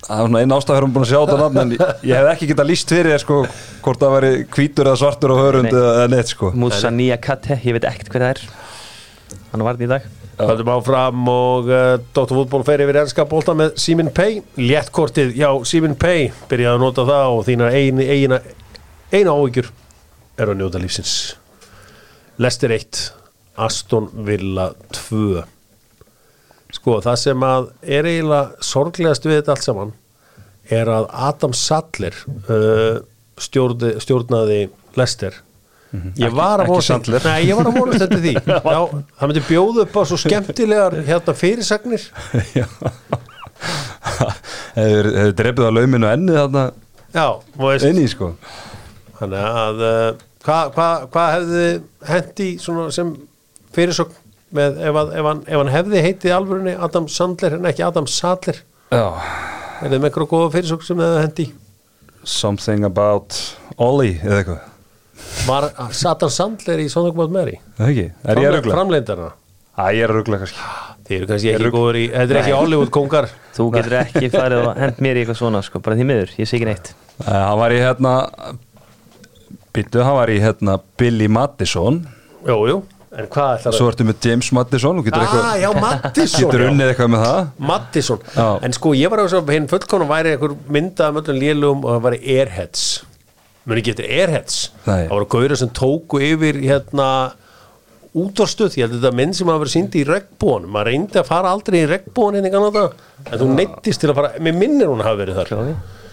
[0.04, 2.68] það var svona einn ástæður búin að sjá þetta nafn en ég, hef ekki getað
[2.70, 3.38] líst fyrir sko
[3.85, 5.78] hvort það væri hvítur eða svartur á hörund Nei.
[5.78, 6.50] eða, eða neitt sko.
[6.64, 8.44] Musa Niakate, ég veit ekkert hver það er.
[9.54, 10.11] Hann var þetta í dag.
[10.35, 12.35] Höldum áfram og uh, Dr.
[12.35, 17.07] Fútból fer yfir ennska bólta með Simin Pay Léttkortið, já, Simin Pay byrjaði að nota
[17.07, 18.40] það og þína eina, eina,
[19.14, 19.70] eina áhyggjur
[20.42, 21.14] er að njóta lífsins.
[22.42, 23.04] Lester 1
[23.62, 25.53] Aston Villa 2
[26.74, 29.92] Sko, það sem að er eiginlega sorglegast við þetta allt saman
[30.75, 32.16] er að Adam Sattler
[32.48, 33.02] uh,
[33.40, 34.60] stjórnaði, stjórnaði
[34.98, 35.42] Lester.
[36.18, 37.27] Ég var að ekki vonast Sandler.
[37.29, 38.33] Nei, ég var að vonast þetta því.
[38.75, 38.81] Já,
[39.20, 42.06] það myndi bjóða upp á svo skemmtilegar hérna fyrirsagnir.
[44.75, 46.64] Hefur hefur drefið á lauminu ennið þarna?
[47.14, 47.27] Já,
[47.87, 48.33] inni sko.
[49.20, 50.08] Þannig að uh,
[50.44, 51.68] hvað hva, hva hefði
[52.10, 53.12] hendi sem
[53.75, 54.18] fyrirsögn
[54.57, 58.09] með ef, að, ef, hann, ef hann hefði heitið alvörunni Adam Sandler en ekki Adam
[58.11, 58.63] Sadler.
[58.94, 59.07] Já,
[59.81, 61.46] er þið með einhverja góða fyrirsögn sem hefði hendi
[62.25, 63.37] something about
[63.77, 64.71] Ollie eða eitthvað.
[65.44, 67.59] Var Satan Sandler í Sonic Mode Mary?
[67.79, 68.77] það ekki, er ég að ruggla?
[68.79, 69.31] Framleindarna
[69.75, 70.67] Æ, ég er að ruggla kannski.
[71.05, 73.27] Þið eru kannski ekki góður í, þetta er ekki Hollywood kongar
[73.57, 76.48] Þú getur ekki farið og hent mér í eitthvað svona sko, bara því miður, ég
[76.48, 76.92] sé ekki neitt.
[77.27, 78.15] Hann var í hérna
[79.75, 82.05] Byttu, hann var í hérna Billy Madison.
[82.46, 82.79] Jú, jú,
[83.19, 86.65] en hvað ætlar Svo ertu með James Madison og getur, Ah, eitthvað, já, Mattisson getur
[86.69, 87.40] unnið eitthvað með það?
[87.71, 88.46] Mattisson, Já.
[88.67, 91.85] en sko ég var að þess að hinn fullkona væri einhver myndað um öllum lélugum
[91.85, 92.85] og það væri Airheads.
[93.65, 94.58] Muni ekki eftir Airheads?
[94.87, 95.06] Nei.
[95.06, 97.08] það voru gauður sem tóku yfir hérna
[98.15, 101.27] útvarstöð, ég held að þetta mynd sem hafa verið síndi í regnbúan, maður reyndi að
[101.27, 102.85] fara aldrei í regnbúan hérna í Kanada,
[103.27, 105.50] en þú neittist til að fara, mér minnir hún hafa verið þar.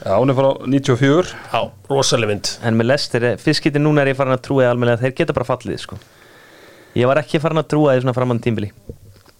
[0.02, 1.60] Já, hún er frá 94 Já,
[1.91, 2.49] rosaleg mynd.
[2.66, 5.36] En með Lester, fyrst getið núna er ég farin að trúa almennilega að þeir geta
[5.38, 5.99] bara fallið sko.
[6.98, 8.72] Ég var ekki farin að trúa því svona framann tímbili.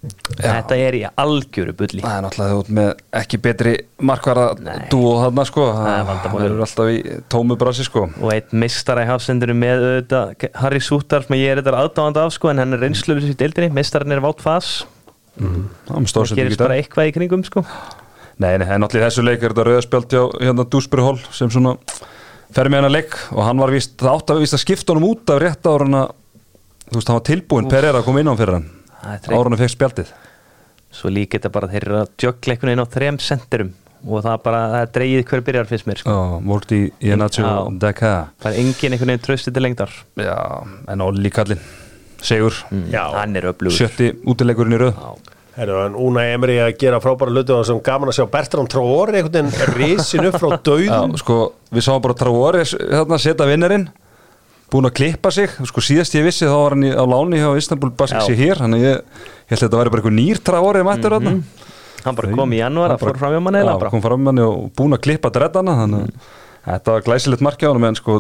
[0.02, 2.02] Þetta er í algjöru bulli.
[2.02, 2.88] Það er náttúrulega út með
[3.20, 4.46] ekki betri markvara
[4.90, 5.66] dúo þarna sko.
[5.76, 8.08] Það er Það alltaf í tómu brasi sko.
[8.18, 12.34] Og eitt mistara í hafsendur með auðvitað Harry Sútar sem ég er þetta aðdáðandi af
[12.34, 14.72] sko, en hann er reynslur í deildinni, mistarinn er Vátt Það
[15.38, 17.62] og stórsending í gerist bara eitthvað í kringum sko.
[18.42, 21.76] Nei, nei, en í þessu leik er þetta rauðspjald hjá hérna Dúsbury Hall sem svona
[22.52, 23.14] fer með hennar leik.
[23.36, 25.86] Og hann var víst, það átti að víst að skipta honum út af rétt ára
[25.86, 26.00] hann
[26.92, 28.68] þú veist, hann var tilbúin Pereira að koma inn á hann fyrir hann.
[29.02, 30.12] Það hann fekk spjaldið.
[30.92, 33.70] Svo líka þetta bara þeir eru að jökla einhvern veginn á þrem senderum
[34.02, 36.16] og það bara, það er dreigið hver byrjar fyrst mér sko.
[36.16, 37.54] Já, Morty Iannaccio Já.
[37.80, 39.94] Daka það er engin einhvern veginn tröstið til lengdar.
[40.20, 40.38] Já,
[40.92, 41.62] en Olli Kallin
[42.22, 42.58] Sigur,
[42.92, 43.06] Já.
[43.16, 43.78] hann er öflugur.
[43.78, 45.00] Sjötti útileikurinn í röð.
[45.56, 49.20] Herru, en Una Emery að gera frábæra hluti og sem gaman að sjá Bertrand Traore
[49.20, 51.40] einhvern veginn risin upp frá Já, dauðum sko,
[51.72, 53.90] við sáum bara Traore hérna setja vinnarinn
[54.72, 57.50] búin að klippa sig, sko síðast ég vissi þá var hann í, á láni hjá
[57.60, 58.40] Istanbul Baskiksi Já.
[58.40, 61.34] hér, þannig ég, ég held að þetta væri bara eitthvað nýr Traore mættur þarna.
[62.02, 63.92] Hann bara kom í janúar að fór fram hjá mann eða Já, bara?
[63.94, 66.08] kom fram manni og búin að klippa dreddana þannig
[66.62, 68.16] að þetta var glæsilegt hann en sko,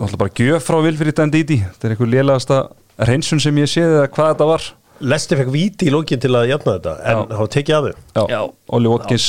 [0.00, 2.58] alltaf bara gjöf frá Vilfrið Dendíti, þetta er einhver lélegasta
[2.98, 4.66] reynsun sem ég séð eða hvað þetta var.
[5.06, 8.52] Lesti fekk víti í lókin til að jafna þetta en þá tekið að þau.
[8.78, 9.26] Olli Watkins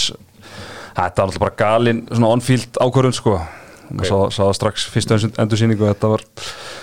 [0.97, 3.35] þetta var alltaf bara galin svona on-field ákvörðun sko
[3.91, 6.23] maður sá, sá það strax fyrstu endursýningu þetta var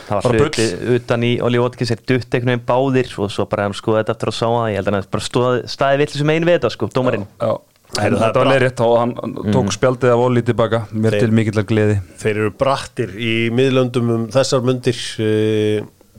[0.09, 3.67] það var hluti utan í Olli Watkins er dutt einhvern veginn báðir og svo bara
[3.69, 6.11] hann skoði þetta eftir að sá það ég held að hann bara stóð, staði vill
[6.15, 7.27] sem einu við þetta sko, dómarinn.
[7.41, 7.53] Já,
[7.95, 9.15] þetta var bara- leiðrétt og hann
[9.55, 10.81] tók spjaldið af Olli tilbaka.
[10.93, 11.99] Mér Þeir- til mikillar gleði.
[12.23, 14.97] Þeir eru brattir í miðlöndum um þessar mundir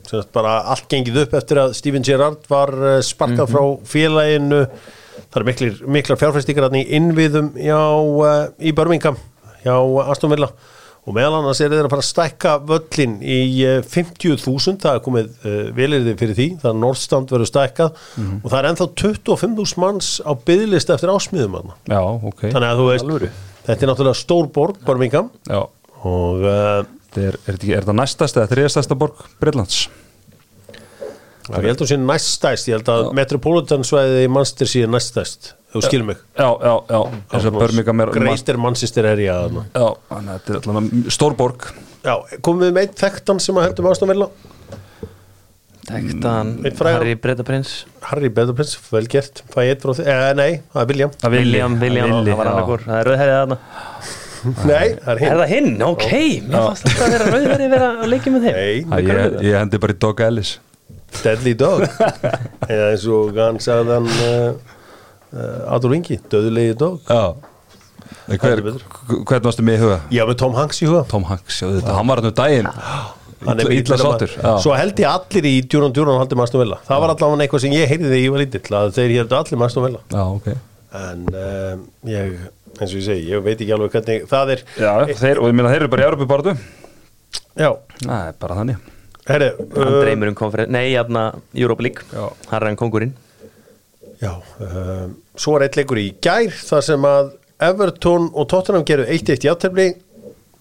[0.06, 4.60] sem sagt bara allt gengið upp eftir að Steven Gerrard var uh, sparkað frá félaginu.
[5.26, 7.80] Það eru miklir, miklar fjárfæstingar í innviðum hjá,
[8.22, 9.16] uh, í Birmingham
[9.64, 9.74] hjá
[10.06, 10.50] Aston Villa
[11.06, 15.04] og meðal annars er þeir að fara að stækka völlin í uh, 50.000 það er
[15.04, 18.00] komið uh, velirði fyrir því það er Northstand verður stækkað.
[18.40, 22.48] Og það er ennþá 25.000 manns á byðlist eftir ásmiðum hann Já, ok.
[22.48, 23.30] Þannig að þú veist, Alvöru.
[23.68, 25.30] þetta er náttúrulega stór borg Birmingham.
[25.46, 25.62] Já,
[26.06, 26.82] og uh,
[27.16, 29.86] er, er, er þetta næstast eða þriðastasta borg Breitlands
[31.46, 35.52] ég held að hún sé næststæst, ég held að Metropolitan svæðið í Manchester sé næststæst
[35.76, 36.22] þú skilur mig.
[36.36, 37.00] Já, já, já,
[37.32, 41.16] þess að Birmingham er Greater Manchester er ég að Já, þannig að þetta er allavega
[41.16, 41.70] stór borg
[42.06, 42.14] Já,
[42.44, 44.28] komum við með þekktan sem að heldum Aston Villa?
[45.86, 46.52] Þekktan
[46.82, 47.72] Harry Bretaprins
[48.06, 49.42] Harry Betterpins, vel gert.
[49.50, 51.10] Fæ ég eitt frá því, eh, nei, það er William.
[51.16, 51.34] Er.
[51.34, 53.58] William, William, Willi, það var annarkur það er rauðherrið þarna.
[54.46, 55.70] Nei, það er Er hinn það hinn?
[55.82, 56.06] Ok,
[56.46, 58.56] mér fannst þetta að vera rauðherrið vera að leikja með þeim.
[58.56, 60.52] Nei, Æ, ég, ég hendi bara í Dog Ellis.
[61.22, 61.82] Deadly Dog.
[62.72, 64.75] Eða eins og hann sagði hann uh, uh,
[65.74, 67.00] Adur Ingi, döðulegi dog.
[67.10, 67.34] Já.
[68.26, 68.62] Hver.
[69.26, 69.98] Hvern varstu með í huga?
[70.14, 71.04] Já, með Tom Hanks í huga.
[71.10, 72.72] Tom Hanks, já þetta, hann var hann um daginn.
[73.46, 73.98] Er maður.
[74.00, 74.32] sáttur.
[74.64, 77.62] Svo held ég allir í Djúran Djúran haldið með Aston Villa Það var allavega eitthvað
[77.66, 80.22] sem ég heyrði þegar ég var lítill að þeir hérðu allir með Aston Villa já,
[80.24, 80.48] ok.
[80.96, 82.32] En um, ég,
[82.78, 84.64] eins og ég segi ég veit ekki alveg hvernig það er.
[84.80, 87.70] Já, þeir, og ég meina þeir eru bara í Európa barðu já,
[88.00, 88.90] Það er bara þannig.
[89.28, 92.08] Herri Hann uh, dreymur um konferens Nei, jafna Europa League.
[92.16, 92.26] Já.
[92.54, 93.14] Hann hann kongurinn
[94.16, 94.32] já,
[94.64, 97.30] um, svo er eitt leikur í gær þar sem að
[97.66, 99.86] Everton og Tottenham gerðu 1-1 í aðtefli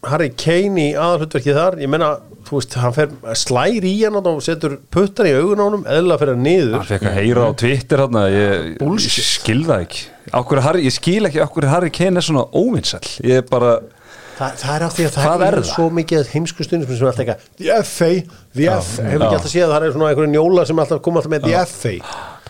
[0.05, 1.76] Harry Kane í aðalhutverkið þar.
[1.82, 2.11] Ég menna,
[2.45, 6.17] þú veist, hann fer slæri í hann og setur puttan í augun á honum eðla
[6.21, 6.76] fyrir hann niður.
[6.78, 9.26] Hann fekk að heyra á Twitter hann ég, ég Bullshit.
[9.26, 10.03] skil það ekki.
[10.39, 13.76] Akkur Harry, Ég skil ekki okkur Harry Kane er svona óvinnsall Ég er bara
[14.36, 15.67] Þa, það er af því að það er er það?
[15.69, 18.09] svo mikið heimsku stundum sem er alltaf eitthvað The FA,
[18.57, 21.21] The FA, hefur ekki alltaf séð að það er svona einhverju njóla sem alltaf koma
[21.21, 21.93] alltaf með The FA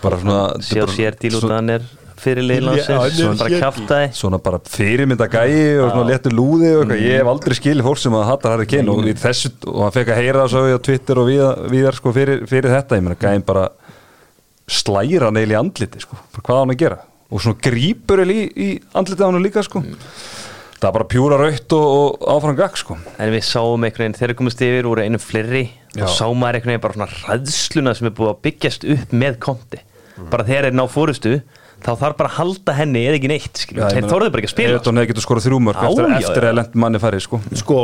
[0.01, 1.85] bara svona bara sér til út að hann er
[2.25, 7.03] hann er landsins Bara kjaftaði Svona bara fyrirmynda gæi og svona léttur lúði og eitthvað.
[7.05, 9.95] Ég hef aldrei skilið fólk sem að hattar Harry Kane og, í þessu, og hann
[9.95, 12.99] fekk að heyra það svo á Twitter og víðar, víðar sko, fyrir, fyrir þetta.
[12.99, 13.67] Ég meina gæin bara
[14.65, 16.19] slæra neil í andliti sko.
[16.35, 16.99] Bara hvað á hann að gera?
[17.29, 19.83] Og svona grípur í, í andliti á hann líka sko.
[20.75, 22.97] það er bara pjúra raut og, og áfram gag sko.
[23.17, 26.03] En við sáum einhvern veginn Þegar komist yfir úr einu fleiri Já.
[26.03, 29.37] og sá maður einhvern veginn bara svona ræðsluna sem er búið að byggjast upp með
[29.45, 29.79] konti
[30.31, 31.31] bara þegar þeir ná fórustu
[31.85, 34.73] þá þarf bara að halda henni eða ekki neitt þeir þorðu bara ekki að spila.
[34.73, 36.49] Evertón hefði getur skorað þrjúmörk eftir, já, eftir já.
[36.49, 37.41] að lent manni færi sko.
[37.61, 37.79] Sko,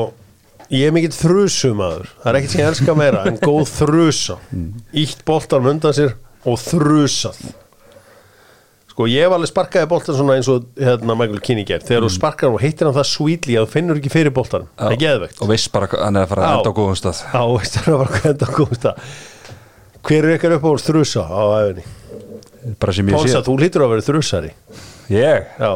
[0.74, 4.38] ég er mikill þrusumadur Það er ekkert sem ég elska meira en góð þrusa.
[5.04, 7.44] Ítt boltan undan sér og þrusað.
[8.92, 12.10] Sko, ég hef alveg sparkaði boltan svona eins og hérna Michael Kinney gerð Þegar þú
[12.12, 15.00] sparkar hann og hittir hann það sweetly að þú finnur ekki fyrir boltan Það er
[15.06, 17.22] geðvegt og veist bara að hann er að fara að enda á góðum stað.
[17.24, 19.16] Já, veist það var hvað enda góðst að
[20.02, 21.86] Hver er ykkar upp á þrusa á æfinni?
[22.82, 23.42] Bara sem ég sé.
[23.46, 24.52] þú lítur að vera þrusari.
[25.12, 25.48] Ég?
[25.60, 25.72] Já.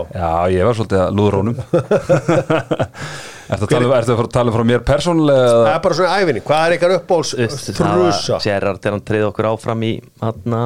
[0.53, 1.57] ég var svolítið að lúður honum.
[3.45, 5.97] Ertu að tala, um- ertu að fara að tala frá mér persónulega Það er bara
[5.99, 8.33] svona æfinni, hvað er ykkar upp á Veist, það þrusa?
[8.33, 9.91] var Gerrard þegar hann treyði okkur áfram í
[10.23, 10.61] hana,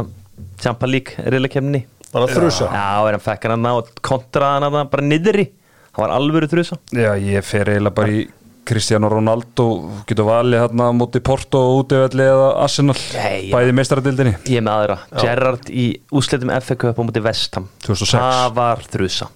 [0.63, 1.81] Champa League riðleikemni
[2.13, 2.69] Bara þrusa?
[2.71, 5.45] Já, og hann fekk hann að kontraði hann að bara niðri.
[5.93, 6.77] Hann var alvöru þrusa.
[6.95, 8.23] Já, ég fer eiginlega bara í
[8.69, 9.65] Cristiano Ronaldo
[10.09, 13.55] getur valið hérna móti Porto og útivelli eða Arsenal Nei, já.
[13.55, 17.65] bæði meistaradildinni Ég er með aðra, Gerrard í úslitum FA Cup á móti Vestham.
[17.87, 18.13] 2006.
[18.19, 19.29] Það var þrusa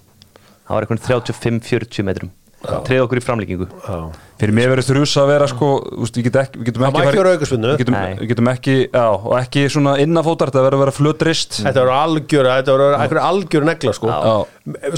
[0.64, 2.32] Það var eitthvað 35-40 metrum
[2.64, 3.98] Treyði okkur í framlíkingu Já.
[4.40, 5.68] Fyrir mér verður þrjus að vera sko
[6.04, 9.62] úst, við, get ekki, við getum ekki við getum, við getum ekki, já, og ekki
[9.70, 14.16] svona innafótar þetta verður að vera flutrist Þetta algjör, þetta voru einhver algjör negla sko.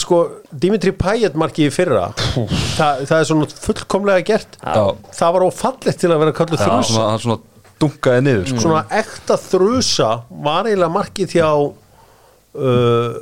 [0.03, 0.23] Sko
[0.65, 4.57] Dimitri Payet markið í fyrra það, það er svona fullkomlega gert.
[4.63, 4.87] Já.
[5.21, 6.89] það var ófallegt til að vera kallu þrusa.
[6.95, 7.39] svona, svona
[7.83, 8.65] dunkaði niður sko.
[8.65, 10.11] svona ekta þrusa
[10.49, 13.17] var eiginlega markið hjá uh,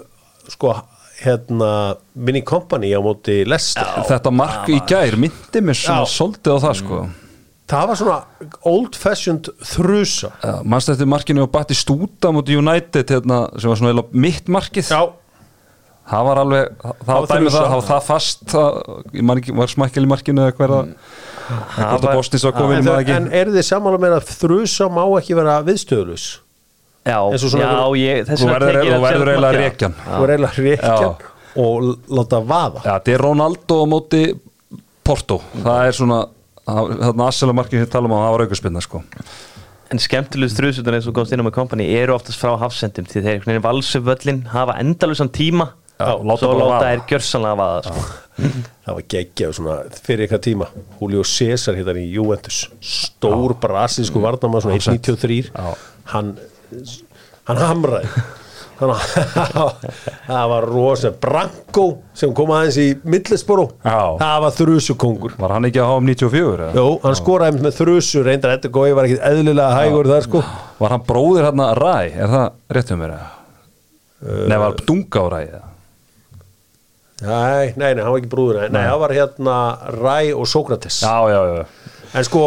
[0.53, 0.75] sko
[1.25, 1.71] hérna
[2.15, 6.15] Mini Company á móti Lester þetta mark í gær myndi mér svona Já.
[6.15, 7.03] svolítið á það sko.
[7.65, 10.31] Það var svona old fashioned þrusa.
[10.45, 14.91] Já, mannst eftir markinu og bætti stúta múti United hérna, sem var svona mitt markið?
[14.93, 15.01] Já,
[16.11, 18.81] það var alveg, það, það var það, það var það fast það,
[19.17, 20.81] ég man ekki, var smakkel í markinu eða hverða
[22.57, 26.27] komin en, eru þið sammála með að þrusa má ekki vera viðstöðlus
[27.05, 29.97] Já, já ég, þess þú vegna verður, tek ég þú að verður eiginlega rekjan.
[30.05, 31.33] Þú er eiginlega reykjan
[31.65, 31.89] og
[32.19, 32.81] láta vaða.
[32.83, 34.23] Já, þetta er Ronaldo á móti
[35.05, 36.21] Porto, það er svona
[36.65, 39.03] þarna sem við talum á, það var aukarspinna sko.
[39.93, 43.21] En skemmtilegu þrjusutan eins og góðst inn á með kompani eru oftast frá hafsendum því
[43.21, 47.83] þeir einhvern veginn valsu völlin hafa endalusan tíma Já, láta svo láta er gjörsanlega vaða
[47.85, 48.07] sko.
[48.87, 50.67] það var geggjað svona fyrir eitthvað tíma.
[50.99, 55.69] Julio César hittar í Juventus stór brasísku varnama svona 1.93 Já.
[56.11, 56.33] hann
[57.49, 58.09] hann hamraði
[60.27, 61.85] það var rosa Branko
[62.17, 64.17] sem kom aðeins í Millisboró, Já.
[64.19, 66.55] það var þrusukongur Var hann ekki að hafa um 94?
[66.57, 66.73] Eða?
[66.81, 70.43] Jó, hann skoraði með þrusu reyndar þetta gói var ekkit eðlilega hægur þar sko
[70.81, 71.95] Var hann bróðir hann að ræ?
[72.11, 72.49] Er það
[72.79, 73.15] rétt um mér?
[74.25, 75.41] Uh, Nei, var dunga á ræ?
[75.45, 75.63] eða?
[77.25, 79.59] Nei, nei, nei, hann var ekki brúður Nei, það var hérna
[79.95, 81.65] Ræ og Sókrates Já, já, já
[82.15, 82.41] En sko,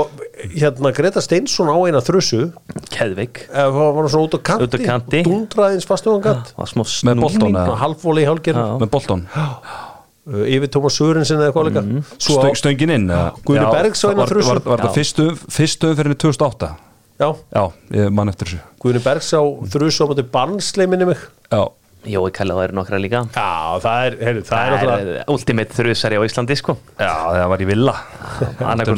[0.56, 2.46] hérna Greta Steinsson á eina þrusu
[2.94, 5.24] Keðvik eða var var svona út á kanti, Út á kanti.
[5.28, 7.76] dundraði eins fast um hann kant var smá Með boltón, snúning eða?
[7.84, 8.68] halvvóli í hálgerð Já.
[8.84, 11.84] Með boltón uh, yfir Tómas Sörensen eða hvað líka
[12.16, 13.10] Svo Stöng, Stöngin inn?
[13.12, 13.28] eða?
[13.44, 14.50] Guðni Já, Bergs á eina var- þrusu.
[14.54, 14.86] Var, var Já.
[14.88, 15.28] það fyrstu,
[15.60, 16.72] fyrstu umferðinni 2008?
[17.18, 17.64] já, Já,
[17.98, 19.42] ég man eftir þessu Guðni Bergs á
[19.74, 21.18] þrusu á móti barnsleiminni mig
[21.52, 21.64] Já,
[22.08, 23.22] Jói Kalli það eru nokkra líka.
[23.34, 26.76] Já, það er, heyrðu, það er Það er ultimate þrjusari á Íslandi sko.
[27.02, 27.96] Já það var í villa.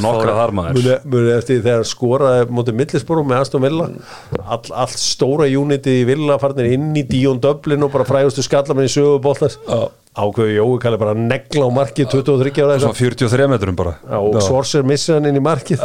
[0.04, 0.90] Nokkra þar maður.
[1.10, 3.88] Muni eftir þegar hann skoraði móti Millisborum með Aston Villa.
[4.44, 8.90] All, all stóra unitið í Villa farnir inn í Díón Dublin og bara frægustu skallamenn
[8.90, 9.58] í sögu bóltars
[10.20, 13.96] ákveðu Jói kalli bara negla á markið 23 ára Svona 43 metrum bara.
[14.04, 15.84] Já, og Svorser missa hann inn í markið.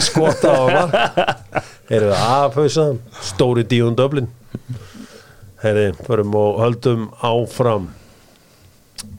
[0.00, 1.26] Skota á mark.
[1.92, 4.30] Heyrðu aðfauðsaðan stóri Díón Dublin
[5.62, 7.90] Heyrðu, förum og höldum áfram.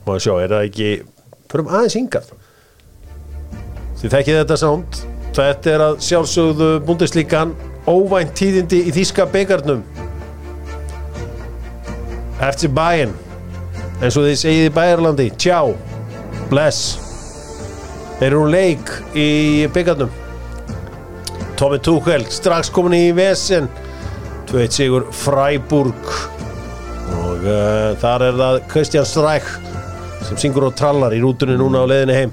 [0.03, 0.89] Má sjá, er það ekki
[1.51, 2.31] förum aðeins hingað.
[4.03, 4.97] Þið þekkið þetta sánd
[5.33, 7.53] Þetta er að sjálfsögðu búndislíkan
[7.87, 9.79] óvænt tíðindi í Þíska byggarnum
[12.43, 13.13] Eftir bæinn
[14.03, 15.61] eins og þið segið í Bæjarlandi Tjá,
[16.51, 16.97] bless.
[18.19, 19.29] Þeir eru leik í
[19.71, 20.11] byggarnum
[21.55, 23.69] Tommy Tuchel strax komin í vesen.
[24.51, 26.32] 2-1 sigur Freiburg
[27.19, 29.47] og uh, þar er það Kristján Stræk
[30.23, 32.31] sem syngur og trallar í rútunni núna á leiðinni heim.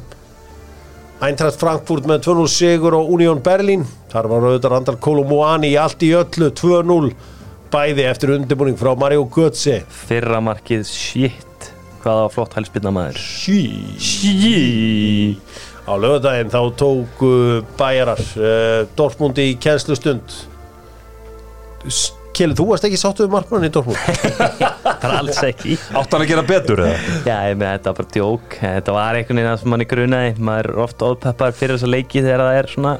[1.21, 3.83] Eintracht Frankfurt með 2-0 sigur á Union Berlin.
[4.13, 7.11] Þar var auðvitað Randall Kolomoani í allt í öllu 2-0
[7.71, 9.81] bæði eftir undirbúning frá Mario Götze.
[10.09, 11.47] Fyrra markið shit
[12.01, 13.59] Hvað var flott hælspilna maður Sí
[15.85, 20.23] Á lögadaginn þá tók uh, bæjarar uh, Dortmund í kennslustund.
[21.91, 24.01] S- Kjell, þú varst ekki sáttu við markmann í Dortmund?
[25.01, 25.77] Það er alls ekki.
[25.97, 26.99] Átt hann að gera betur eða?
[27.29, 28.57] Já, ég með þetta var bara djók.
[28.61, 30.35] Þetta var einhvern veginn að sem manni grunaði.
[30.49, 32.95] Maður er ofta ópeppar fyrir þessa leiki þegar það er svona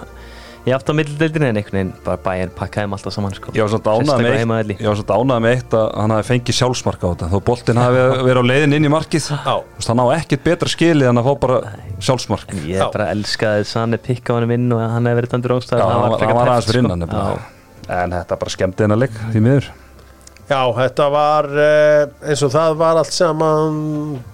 [0.61, 3.53] Ég átti á millideildinu en einhvern veginn bara bæinn pakkaði þeim alltaf saman sko.
[3.57, 6.27] Ég var svolítið Sérstaklega með, eitt- ég var svolítið ánægð með eitt að hann hafi
[6.29, 9.29] fengið sjálfsmark á þetta þó boltinn hafi verið á leiðin inn í markið.
[9.41, 11.63] Hann á ekkert betra skilið en að fá bara
[12.05, 12.53] sjálfsmark.
[12.69, 12.85] Ég Já.
[12.93, 16.05] bara elskaði Sanne pikka á hann inn og hann hefði verið þannig rángstæð Já, hann
[16.13, 17.09] var, hann var aðeins fyrir innan sko.
[17.09, 17.60] nefnilega.
[17.89, 19.71] En þetta bara skemmti hennar leik því miður.
[20.51, 23.77] Já, þetta var uh, eins og það var allt saman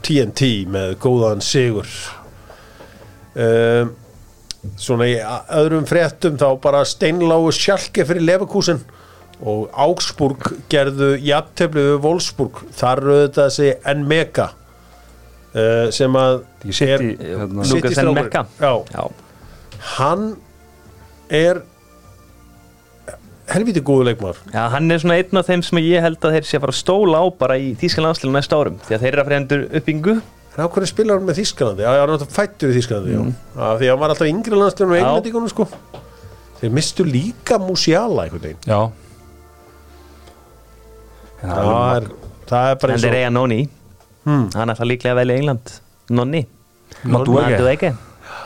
[0.07, 1.90] TNT með góðan sigur.
[3.36, 3.94] Um,
[4.80, 5.12] Svona í
[5.55, 8.80] öðrum fréttum þá bara steinláu sjálke fyrir Leverkusen
[9.47, 10.42] og Augsburg
[10.72, 12.64] gerðu jafntefli við Wolfsburg.
[12.74, 19.07] Þar rauði þetta sig Enmeka uh, sem að Ekki City, er- hérna.
[19.94, 20.26] Hann
[21.30, 21.62] er
[23.53, 26.47] helviti góðu leikmaður Já, hann er svona einn af þeim sem ég held að þeir
[26.49, 29.12] sé að fara að stóla á bara í Þýskan landslílu næsta árum því að þeir
[29.12, 30.16] eru að fyrir endur uppbyggingu
[30.57, 31.82] En á hverju spilar hann með Þískalandi?
[31.84, 33.20] Já, hann er náttúrulega fættur í Þískalandi, já.
[33.61, 35.03] Af Því að hann var alltaf yngri landslunum og Já.
[35.05, 35.66] englendingunum, sko.
[36.62, 38.62] Þeir mistu líka Musiala einhvern veginn.
[38.64, 38.78] Já
[41.42, 42.07] En það Það er er,
[42.51, 43.18] það er bara en eins þeir og...
[43.20, 43.61] eiga Nonni
[44.26, 44.47] Hmm.
[44.59, 45.72] hann ætla líklega að velja England
[46.11, 46.40] Nonni
[47.07, 47.53] Madueke.
[47.61, 47.90] Madueke.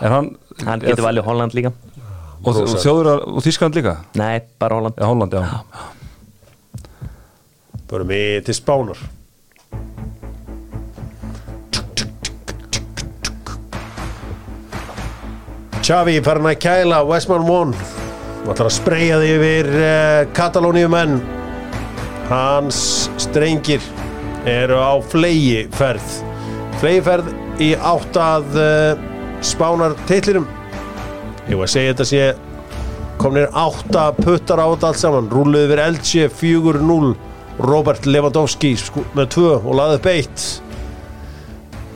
[0.05, 0.27] Er hann
[0.67, 1.71] hann getur valið Holland líka
[2.41, 3.99] Og, og þjóður og Þískland líka?
[4.17, 5.89] nei, bara Holland Já, Holland, já
[7.91, 9.01] Börum við til Spánar.
[15.83, 17.89] Xavi farin að kæla Westman One.
[18.45, 21.17] Það ætlar að spreyja því yfir uh, Katalóniumenn.
[22.31, 22.79] Hans
[23.19, 23.83] strengir
[24.47, 26.15] eru á flegi ferð.
[26.79, 29.03] Flegi ferð í átt að uh,
[29.43, 30.47] Spánar teitlinum.
[31.49, 32.23] Ég var að segja þetta sé
[33.21, 35.31] komnir átta puttar á þetta allt saman.
[35.33, 37.15] Rúluð yfir Elche 4-0
[37.61, 40.47] Robert Lewandowski sko, með 2 og laðið 1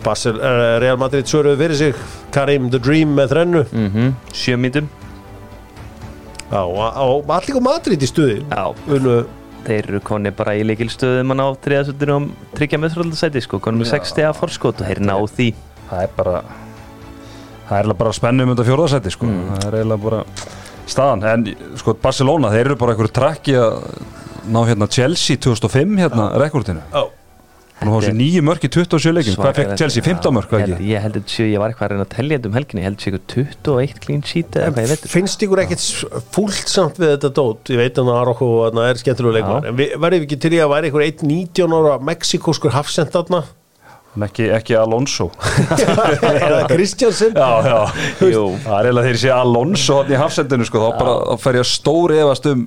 [0.05, 2.03] Basel, uh, Real Madrid svöruðu fyrir sig.
[2.35, 3.65] Karim The Dream með þrennu.
[3.73, 4.13] Mm -hmm.
[4.33, 4.89] sjö mítum
[6.51, 8.43] Já, og, og allir kom Madrid í stuði.
[8.87, 9.25] Unnu,
[9.65, 13.95] þeir eru koni bara í leikilstöðum að ná þriðasöldinu og tryggja meðsröldasæti sko, konum með
[13.95, 15.49] 60 að forskot og þeir ná því.
[15.89, 16.43] Það er bara
[17.69, 19.29] Það er bara spennum undan fjórðarsæti sko.
[19.29, 20.23] Það er eiginlega bara
[20.85, 21.25] staðan.
[21.31, 21.47] En
[21.81, 23.79] sko Barcelona, þeir eru bara einhverju trakki að
[24.53, 27.09] ná hérna Chelsea 2005 hérna rekordinu á,
[27.85, 30.05] Hún var þessi nýju mörk í 27 leikin Hvað fekk Chelsea?
[30.05, 30.91] 15 mörk, hvað ég, ekki?
[30.93, 32.99] ég held að ég var eitthvað að reyna að tellja þetta um helginni ég held
[32.99, 37.73] að sé eitthvað 21 clean sheet veit Finnst ykkur ekkert fúlt samt við þetta dót?
[37.75, 39.69] Ég veit að Arokko er skemmtilegu leikmar.
[39.69, 43.43] En verðum við ekki til í að væri einhver 1-19 ára mexikóskur hafsend þarna
[44.15, 45.31] En ekki, ekki Alonso
[46.47, 47.35] Eða Kristjánsson.
[47.35, 47.79] Það
[48.23, 51.65] er eiginlega þegar ég sé Alonso hann í hafsendinu sko, þá bara þá fer ég
[51.67, 52.62] að stóri efast um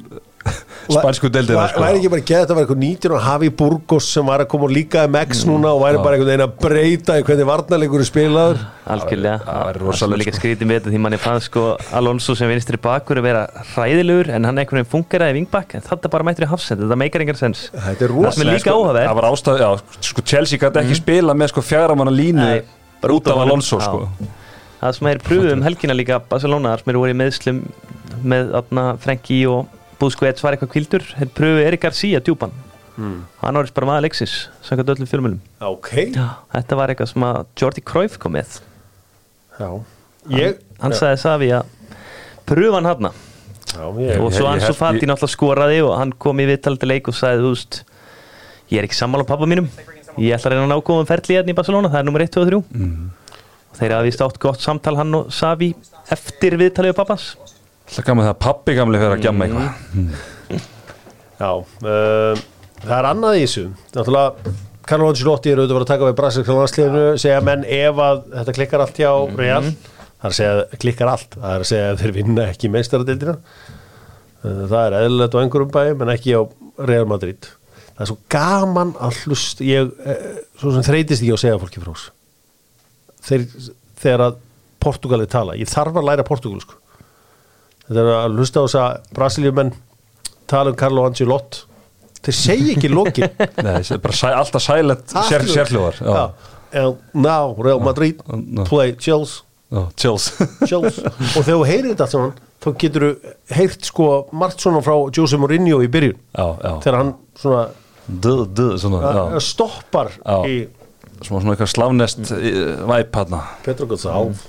[0.90, 1.82] spænsku deildina Var- sko.
[1.84, 4.68] væri ekki bara að það var eitthvað 19 og Havi Burgos sem var að koma
[4.72, 5.50] líka um X Mm.
[5.52, 9.80] núna og væri bara einhvern veginn að breyta í hvernig varnarleikur er spilaður algjörlega, Það
[9.92, 10.40] það er líka sko.
[10.42, 14.44] skrítið með þetta því manni fannst sko Alonso sem vinstri bakur að vera hræðilegur en
[14.46, 17.70] hann einhvern veginn fungeraði vingbak en þetta bara mættur í hafsend, þetta meikar engar sens
[17.74, 19.70] Þetta er það er rosalega líka sko, Það var ástæð, já,
[20.02, 22.64] sko Chelsea gæti ekki spila með sko fjaramanna línu
[23.04, 23.38] út af.
[23.38, 23.84] Alonso Já.
[23.86, 24.10] sko
[24.82, 27.64] það sem er pröfuð um helgina líka Barcelona sem eru voru í meðslum
[28.24, 29.68] með atna, Frenki og
[30.00, 32.52] Busquets var eitthvað kvildur þeir pröfuð Erik Garcia djúpan.
[32.98, 34.36] Hann var bara maður leiksins
[34.66, 35.90] samkvæmt öllum fjölmjölum Ok.
[36.54, 38.56] Þetta var eitthvað sem að Jordi Cruyff kom með.
[39.60, 39.70] Já.
[40.34, 41.66] Ég hann sagði Savi að
[42.50, 43.12] pröfa hann hann
[43.68, 46.88] Já, ég og svo hann svo Fati ég- náttúrulega skoraði og hann kom í viðtalandi
[46.90, 47.80] leik og sagði þú veist
[48.72, 49.68] ég er ekki sammála pappa mínum.
[50.18, 52.32] Ég ætla að reyna að ná góðum ferli hérna í Barcelona það er nummer 1,
[52.34, 53.10] 2 og 3 Mm.
[53.72, 55.76] og þeir hafa vist átt gott samtal hann og Savi
[56.10, 56.96] eftir viðtalið
[57.88, 60.14] Það gaman þegar pappi gamli fyrir að gjamma Mm.
[60.48, 60.66] eitthvað
[61.38, 62.42] Já um,
[62.78, 63.64] Það er annað í þessu.
[63.96, 64.56] Náttúrulega
[64.88, 68.20] Carlo Ancelotti er auðvitað að vera að taka við brasilska landsliðinu segja menn ef að
[68.38, 69.38] þetta klikkar allt hjá Mhm.
[69.42, 72.70] Real það er að segja klikkar allt það er að segja að þeir vinna ekki
[72.72, 73.36] meistaradildina
[74.44, 76.42] það er eðlilegt á einhverjum bæjum en ekki á
[76.88, 77.50] Real Madrid.
[77.98, 81.60] Það er svo gaman að hlust ég, eh, svo sem þreytist ekki á að segja
[81.64, 81.94] fólki frá
[83.28, 83.48] þeir,
[84.00, 84.36] þegar að
[84.80, 86.78] Portugali tala, ég þarf að læra portugalsku
[87.88, 89.74] þetta er að hlusta á þess að Brasilíumenn
[90.48, 91.64] tala um Carlo Ancelotti.
[92.28, 92.90] Þeir segja ekki
[94.20, 96.12] sæ, alltaf silent sér, sérhljóðar já.
[96.12, 96.26] Já.
[96.82, 98.64] and now Real Madrid Já.
[98.68, 99.44] play Chelsea.
[100.68, 101.12] Chelsea.
[101.36, 102.34] Og þegar þú heyrir þetta saman
[102.64, 106.18] þá getur þú heyrt sko margt svona frá Jose Mourinho í byrjun.
[106.36, 106.72] Já, já.
[106.86, 107.68] Þegar hann svona
[108.08, 109.40] Duh, duh, svona, já.
[109.44, 110.14] stoppar
[110.48, 110.62] í
[111.18, 112.32] Svona, svona eitthvað slávnest
[112.88, 114.44] væp hérna Petro Gonçalves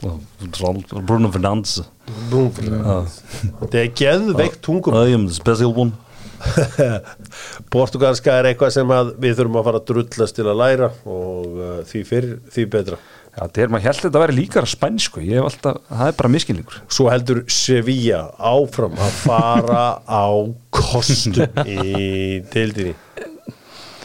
[1.09, 1.79] Bruno Fernandes.
[2.11, 5.97] Þetta er geðveikt tungum I am the special one.
[7.75, 11.57] Portugalska er eitthvað sem að við þurfum að fara að drullast til að læra og
[11.59, 12.99] uh, því fyrr, því betra.
[13.39, 15.23] Já, það er maður held þetta að vera líkara spænsku.
[15.23, 20.27] Ég hef alltaf, það er bara miskilningur Svo heldur Sevilla áfram að fara á
[20.75, 22.97] kostum í deildinni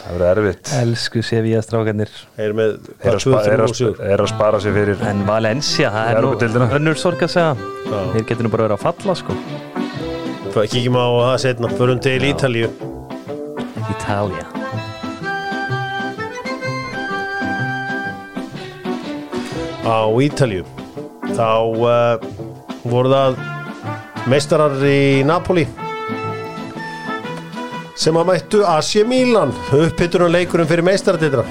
[0.04, 0.72] Það verður erfitt.
[0.82, 2.74] Elsku Sevilla strákanir Þeir eru með
[3.08, 6.26] Er að, spa, er, að, spa- er að spara sig fyrir En Valencia, það er
[6.28, 7.54] nú önnur sorg að segja.
[7.88, 9.38] Þeir getur nú bara verið að falla sko.
[10.54, 12.68] Kíkjum á það setna, förum til Ítalíu.
[13.94, 14.44] Italia
[19.84, 20.66] á Ítalíu.
[21.34, 21.50] Þá
[21.80, 22.20] uh,
[22.88, 23.40] voru það
[24.32, 25.66] meistarar í Napoli
[27.96, 31.46] sem að mættu AC Milan uppbyttur um leikurinn fyrir meistaratitra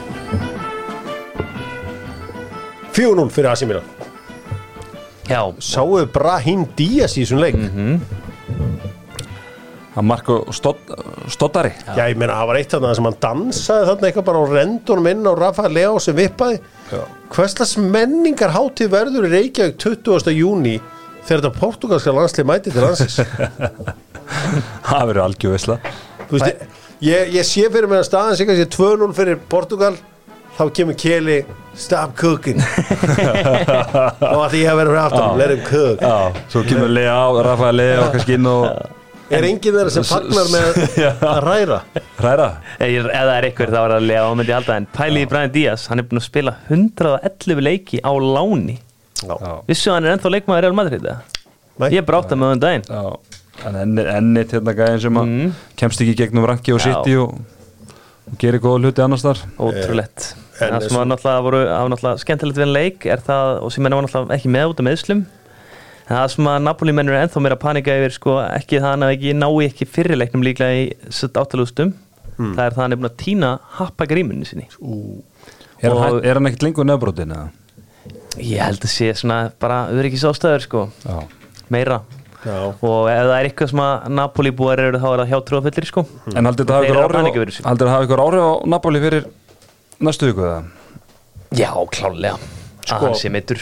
[2.92, 3.86] 4-0 fyrir AC Milan.
[5.30, 7.56] Já, sáu Brahim Díaz í þessum leik?
[9.92, 10.90] Að Marko Stott,
[11.32, 11.70] Stottari.
[11.96, 15.08] Já, ég meina, það var eitt þarna sem hann dansaði þarna eitthvað bara á rendunum
[15.08, 16.60] inn á Rafa Leo sem vippaði.
[17.32, 20.32] Hverslas menningar hátíð verður í Reykjavík 20.
[20.36, 20.78] júni
[21.24, 23.20] þegar þetta portugalska landslið mæti til landsins?
[24.88, 26.64] Það verður algjöfisla Þú veist,
[27.04, 29.94] ég, ég sé fyrir mér að staðan sig að sé 2-0 fyrir Portugal
[30.56, 31.38] þá kemur Keli
[31.78, 32.58] stop cooking.
[32.60, 36.02] Og að því að vera fyrir aftan let him cook.
[36.02, 38.66] Já, svo kemur Lea á, Rafael Lea og kannski inn og
[39.32, 40.80] er enginn þeirra sem fagnar með
[41.32, 41.78] að ræra
[42.76, 45.86] ef það er einhver þá er það lega ámyndi halda en Pæli í Brian Díaz,
[45.88, 48.76] hann er búin að spila 111 leiki á láni.
[49.22, 49.36] Já.
[49.68, 51.20] Vissu hann er ennþá leikmaður Real Madrid eða?
[51.80, 51.88] Nei.
[51.96, 52.84] Ég brátt að með um daginn
[53.64, 55.52] ennit hérna gæðin sem að Mm.
[55.76, 57.34] kemst ekki í gegnum ranki og sitt og,
[58.30, 60.34] og gerir góða hluti annars þar Ótrúlegt.
[60.62, 63.72] En Það sem var náttúrulega, voru, var náttúrulega skemmtilegt við en leik er það, og
[63.72, 65.22] sem er náttúrulega ekki með út af meðslum
[66.08, 69.14] en það sem að Napoli mennur er ennþá meira panika yfir sko, ekki hann að
[69.16, 71.94] ekki nái ekki fyrirleiknum líklega í áttalústum
[72.32, 72.54] Hmm.
[72.56, 74.64] það er það hann er búin að týna happa grímunni sinni.
[75.82, 77.50] Er, Og- hann, er hann ekkert lengur nefnbrotin eða?
[78.40, 81.18] Ég held að sé svona bara öryggis ástæður sko, Já,
[81.68, 82.00] meira
[82.42, 82.58] Já.
[82.74, 85.86] og ef það er eitthvað sem að Napoli búar eru þá er það hjá trúafullir
[85.88, 86.04] sko.
[86.34, 89.28] En haldur þetta að heldur hafa ykkur áhrif á Napoli fyrir
[90.02, 90.62] næstu viku eða?
[91.52, 92.38] Já, klálega
[92.82, 93.60] Sko- að hann sé meittur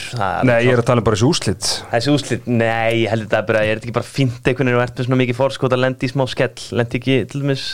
[0.49, 3.43] Nei, ég er að tala um bara þessi úslit Þessi úslit, nei, ég held þetta
[3.51, 5.83] bara, ég er ekki bara fínt einhvern veginn og ert með svona mikið fórskot að
[5.85, 7.67] lendi í smá skell, lendi ekki til dæmis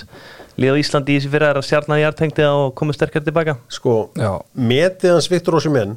[0.58, 3.94] lið á Íslandi í þessi fyrir að stjarnan í artengti og komið sterkar tilbaka Sko,
[4.18, 4.32] Já.
[4.58, 5.94] metið hans Viktor Ósimenn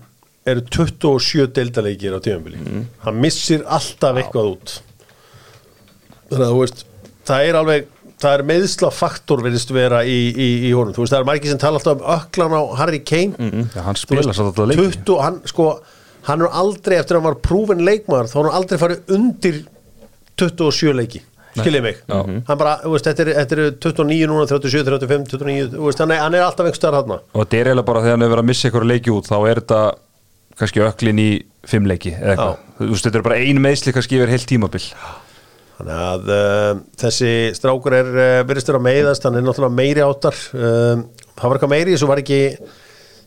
[0.49, 2.59] eru 27 deildaleikir á tímabili.
[3.03, 4.75] Hann missir alltaf eitthvað út
[6.29, 6.85] þannig að þú veist
[7.29, 7.87] það er alveg,
[8.19, 10.95] það er meðsla faktor verðist vera í, í, í honum.
[10.95, 13.49] Þú veist, það er margir sem tala alltaf um öklan á Harry Kane.
[13.75, 15.69] Já, hann Þú spila veist, alltaf leik 20, hann, sko,
[16.27, 19.61] hann er aldrei eftir að hann var prúfin leikmaður þá hann aldrei farið undir
[20.39, 21.23] 27 leiki.
[21.59, 22.01] Skiljið mig.
[22.07, 26.03] Hann bara, þú veist, þetta er, þetta er 29 núna 37, 35, 29 þú veist,
[26.03, 28.25] hann er, hann er alltaf einhver starf hann Og þetta er eiginlega bara þegar hann
[28.25, 29.79] hefur verið að missa ykkur leiki út þá er þetta
[30.59, 31.27] kannski öklin í
[31.67, 32.61] fimm leiki eða eitthvað.
[32.77, 34.85] Þú veist, þetta er bara ein meðsli kannski yfir heilt tímabil
[35.79, 40.03] Þannig að uh, þessi strákur er uh, virðist vera að meiðast, hann er náttúrulega meiri
[40.03, 41.05] áttar um,
[41.39, 42.39] það var eitthvað meiri, svo var ekki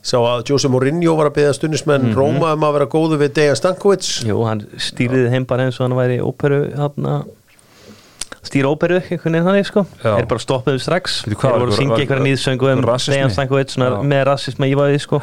[0.02, 3.56] sá að Jose Mourinho var að beða stundismenn Róma um að vera góðu við Dejan
[3.56, 4.08] Stankovic?
[4.26, 7.08] Jú, hann stýriði heim bara eins og hann væri óperu, hann
[8.42, 9.84] stýra óperu einhvern veginn þannig sko.
[10.02, 10.16] Já.
[10.18, 11.20] er bara stoppuðu strax.
[11.30, 12.84] Var voru að syngja einhverja nýðsöngu um?
[13.06, 15.22] Dejan Stankovic með rasisma í vaði sko.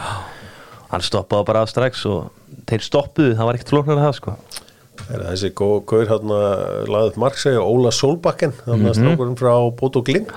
[0.90, 2.32] Hann stoppaði bara strax og
[2.70, 4.38] þeir stoppuðu, það var ekkert flóknar að það sko.
[4.40, 4.69] Er
[5.08, 6.34] þessi góð gaur hann
[6.90, 10.34] laðið upp marksegi Óla Solbakken þannig að strákurinn frá Bóto Glimt.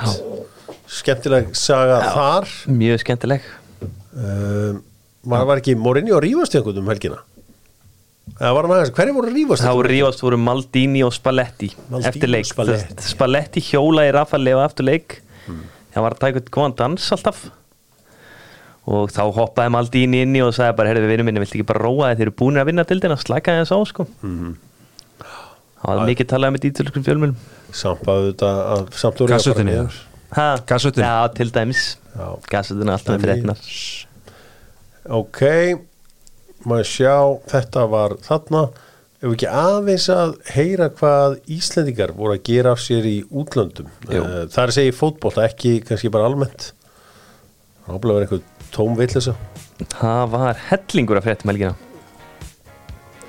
[0.92, 2.48] Skemmtileg saga þar.
[2.68, 3.44] Mjög skemmtileg.
[4.12, 4.82] Um,
[5.24, 7.22] maður var ekki Mourinho að rífast einhvern um helgina?
[8.36, 12.30] Eða var hann aðeins, hverju voru rífast þá rífast voru Maldini og Spalletti Maldini eftir
[12.30, 13.08] leik, og Spalletti.
[13.08, 15.18] Spalletti, hjóla í Rafa Leo eftir leik.
[15.48, 17.42] Hann var að taka eitthvað góðan dans alltaf
[18.90, 21.68] og þá hoppaði Maldini inn í og sagði bara, heyrðu við vinnum minni, viltu ekki
[21.68, 24.06] bara róa þið þeir eru búin að vinna dildina, slæka þess á sko.
[25.82, 27.36] Það var mikið talað með dítölskum fjölmjölum
[27.72, 28.82] samt að þetta að
[29.52, 30.00] að niður.
[30.66, 31.06] Gassötunni?
[31.06, 31.84] Já, til dæmis.
[32.16, 32.26] Já.
[32.50, 33.62] Gassötunni alltaf með fréttinar
[35.10, 35.42] ok
[36.62, 37.14] maður sjá,
[37.50, 38.66] þetta var þarna.
[39.22, 43.90] Ef við ekki aðeins að heyra hvað Íslendingar voru að gera af sér í útlöndum?
[44.08, 44.22] Jú.
[44.22, 46.72] Eh, það er að segja í fótbolta, ekki kannski bara almennt.
[47.86, 48.42] Ábúinlega verið einhver
[48.74, 49.34] tóm villisa
[49.98, 51.72] Það var hellingur af fréttum helgina.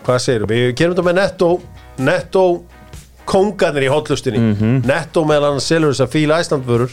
[0.03, 1.47] Hvað segir við, gerum þetta með netto
[2.03, 2.43] netto
[3.29, 4.41] kongarnir í hotlustinni
[4.83, 6.91] netto meðal annars selur þess að fíla æslandvörur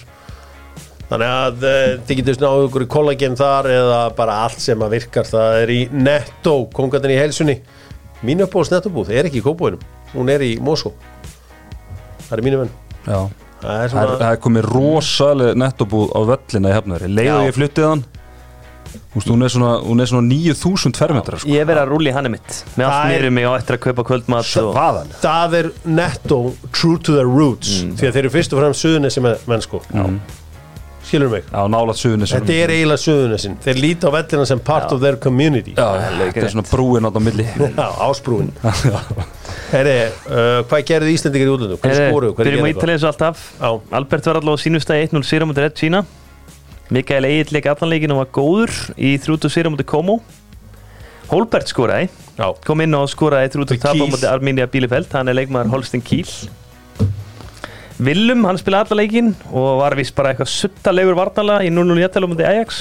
[1.11, 4.93] þannig að uh, þið getur snáðu ykkur í kollagen þar eða bara allt sem að
[4.95, 7.57] virkar það er í netto kongarnir í helsunni
[8.23, 9.83] mín uppbóðs nettobúð er ekki í kópóinum
[10.15, 10.93] hún er í Mosó
[12.29, 12.73] það er mínu menn.
[13.09, 13.21] Já.
[13.21, 17.33] Það er Það er, svona það er komið rosalega nettobúð á völlina í hefnari Leið
[17.35, 17.49] og Já.
[17.51, 18.05] ég fluttið hann
[19.15, 21.51] Veist, hún er svona, hún er svona 9000 fermetrar sko.
[21.51, 22.61] Ég verið að rúli hann mitt.
[22.77, 24.75] Með allt er- nýrið mig á eftir að kaupa kvöldmat og...
[24.77, 25.15] Hvaðan?
[25.23, 25.71] það er
[26.01, 29.83] netto true to their roots því að þeir eru fyrst og fremst suðunessi menn sko
[31.11, 31.47] skilur mig?
[31.51, 35.19] Já, nálat suðunis þetta er eiginlega suðunessin þeir líta á vellina sem part of their
[35.21, 35.75] community.
[35.75, 35.89] Já,
[36.21, 37.47] þetta er svona brúin átt á milli.
[37.81, 38.53] Já, ásbrúin.
[39.75, 39.97] Herri,
[40.31, 41.83] uh, hvað gerðu Íslandingar í útlöndum?
[41.83, 42.37] Hvað skoruðu?
[42.39, 43.45] Hvað Byrjum á Ítalið eins og alltaf.
[43.59, 43.71] Já.
[44.01, 46.05] Albert var allavega á sínustæði 1-0 sér á mútið Red China
[46.91, 50.19] Mikael Egil leik allan leikin og var góður í 30 sér á mútið Komo
[51.31, 52.09] Holbert skoraði.
[52.35, 54.09] Já, kom inn og skoraði 30 Mútið tap á Kiel.
[54.11, 55.13] mútið Arminia Bielefeld.
[55.15, 56.27] Hann er leikmaður Holstein Kiel.
[58.01, 62.25] Willum, hann spilaði allan leikin og var vist bara eitthvað suttalegur varnala í 0-0 jættal
[62.25, 62.79] á mútið Ajax.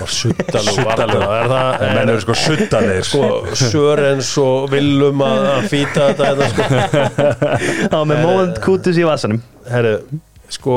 [0.00, 1.84] Var suttalug varðan Er það?
[1.86, 3.30] En menn eru sko suttalegir sko,
[3.62, 7.94] Sörens og Willum að fýta þetta hérna, sko.
[7.94, 9.40] á með móðund kútus í vasanum.
[9.70, 9.94] Herri,
[10.50, 10.76] sko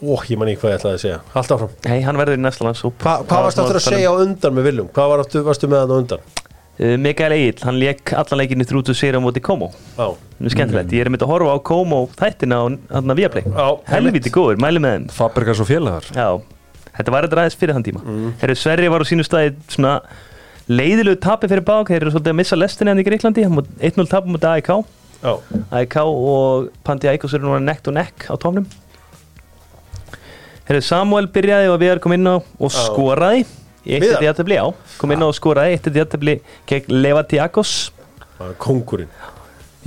[0.00, 1.16] Ó, ég man ekki hvað ég ætlaði að segja.
[1.36, 1.72] Allt áfram.
[1.84, 4.68] Hei, hann verður í næsta lands Hva, Hvað varstu aftur að segja á undan með
[4.70, 4.86] Willum?
[4.96, 6.30] Hvað var aftur, varstu með hann á undan?
[6.80, 10.54] Uh, Mikael Egil, hann leik allan leikin í 30 sér á mútið Komo Já, er
[10.54, 13.44] skemmtilegt, ég er myndið að horfa á Komo þættina á hann að Viaplay.
[13.44, 15.06] Já, Helviti góður, mæli með þeim.
[15.18, 16.08] Fabrikas og félagar.
[16.16, 16.30] Já,
[16.96, 18.00] þetta var eitthvað aðeins fyrir hann tíma.
[18.06, 18.32] Mm.
[18.40, 19.98] Herru, Sverri var á sínu staði svona
[20.70, 23.70] leiðilegu tapi fyrir bák þeir eru svolítið að missa lestinni hann í Greiklandi hann múið
[23.90, 25.32] 1-0 tapum mútið AIK já,
[25.80, 28.68] AIK og Pandi Aikos eru núna nekt og nekk á tónum
[30.70, 32.78] Herru, Samuel byrjaði og Viðar kom inn á og Já.
[32.84, 33.40] skoraði.
[33.80, 34.68] Eitt eftir jættabli, já,
[35.00, 36.34] kom inn á og skoraði eitt eftir jættabli
[36.68, 37.72] gegn Levatiakos
[38.60, 39.08] kongurinn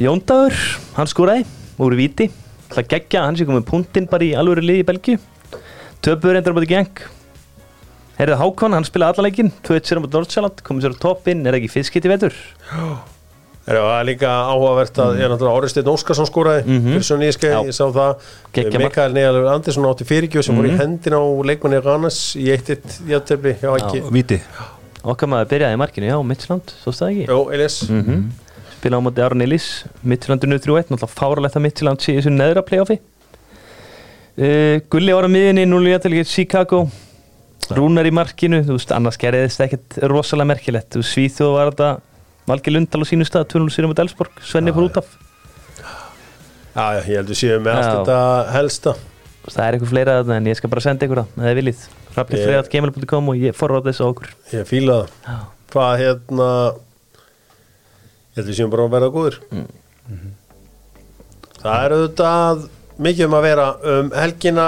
[0.01, 0.57] Jóndagur,
[0.97, 1.45] hann skoraði
[1.79, 2.27] úr viti,
[2.73, 5.21] það geggja hann sé komið punktinn bara í alvöru liði í Belgíu.
[6.03, 7.03] Töpuður endur á búti geng
[8.17, 11.61] Herrið Hákon, hann spilaði allanleikin 2-1 sér á búti Nordsjælland, komið sér á toppinn er
[11.61, 12.35] ekki fiskitt í vetur?
[12.73, 13.12] Er
[13.65, 16.87] það er líka áhugavert að náttúrulega Áristeinn Óskarsson skóraði Mhm.
[16.91, 17.59] fyrir svo nýjaskei, Já.
[17.63, 18.15] ég sá það.
[18.73, 18.83] Mark.
[18.83, 22.99] Mikael Nealur Andersson átti fyrirgjöf sem voru í hendina á leikmanni Ranas í eitt eitt
[23.07, 24.41] játtöfli hjá ekki Víti.
[25.03, 27.27] Okkar maður byrjaði í markinu, já, Midtjylland, svo staði ekki.
[27.31, 27.89] Jó, Elias.
[27.89, 28.23] Mm -hmm.
[28.79, 32.99] spilaði á móti Aron Elís Midtjyllandinu 3-1, náttúrulega fáralegt að Midtjylland sé þessu neðra playoffi.
[34.37, 36.89] Uh, Gulli var á miðinni 0 jættalegi Chicago.
[37.71, 42.01] Rúnar í markinu, þú veist, annars gerðist ekkert rosalega merkilegt, Svíþjóð var þetta
[42.49, 45.09] Valgi Lundal á sínu stað 2-0 sér á móti Elsborg, Svenni fór út af.
[46.73, 48.17] Já, ég heldur séu með allt þetta
[48.55, 48.95] helsta.
[49.43, 51.83] Það er eitthvað fleira þarna en ég skal bara senda ykkur það, ef þið viljið.
[52.17, 54.33] Raflitfregat.gmail.com og ég þessu á okkur.
[54.53, 55.45] Ég fíla það.
[55.73, 56.49] Hvað hérna
[58.33, 59.35] Ég heldur séum bara að vera góður
[61.63, 62.63] Það er auðvitað
[63.03, 64.65] mikið um að vera um helgina.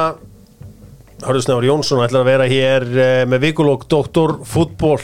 [1.26, 5.02] Hörðu Snævar Jónsson ætlar að vera hér eh, með vikulók Doktor fútból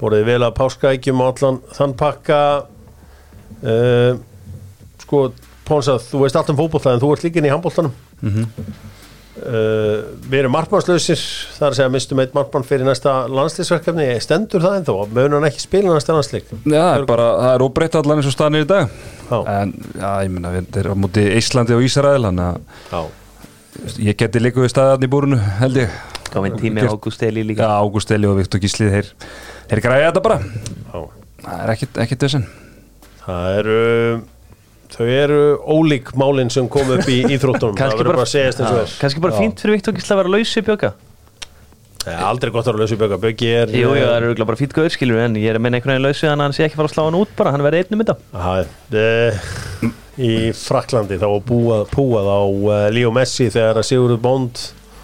[0.00, 2.40] Borðið vel að páskaækjum á allan þann pakka.
[3.60, 4.14] Uh,
[5.00, 5.26] Sko,
[5.68, 7.92] Pónsað, þú veist allt um fótbolta en þú ert líkin í handboltanum.
[9.40, 11.20] Uh, við erum markmannslausir
[11.54, 14.96] það er að segja mistum eitt markmann fyrir næsta landslýsverkefni, stendur það ennþá?
[15.16, 18.28] Mun hann ekki spila næsta landslýk Já, það er bara, það er óbreytt allan eins
[18.28, 18.92] og staðnir í dag.
[19.30, 19.38] Já.
[19.54, 21.86] En, já, ég meina, við erum á móti Íslandi og
[22.90, 25.94] Já, að ég geti líka við staðarni í búrunu, held ég.
[26.30, 29.08] Gáðum tími Gert- Ágúst Eli Já, líka Ágúst Eli og Viktor Gíslið, þeir,
[29.70, 30.38] þeir græja þetta bara.
[30.90, 31.00] Já.
[31.40, 32.46] Það er ekkit, ekkit þessin
[33.24, 33.76] það eru
[34.90, 37.76] þau eru ólík málinn sem kom upp í íþróttunum.
[37.76, 38.96] Það Kannski verður bara- bara að segjast eins og er.
[39.04, 39.38] Kannski bara Já.
[39.44, 40.92] fínt fyrir Viktor Gísla að vera laus í bjöka
[42.00, 44.56] Nei, aldrei gott að vera lausu bjöka Bjöggi er Jú, jú, það er örugglega bara
[44.56, 46.64] fýtt gauður skilur en ég er að menna einhvern veginn lausu þannig að hann sé
[46.64, 48.04] ekki fara að slá hann út bara, hann verði einnum
[48.40, 48.54] Aha,
[48.96, 49.42] eh,
[50.16, 54.62] í Fraklandi þá var búað, púað á uh, Leo Messi þegar að Sigurður Bond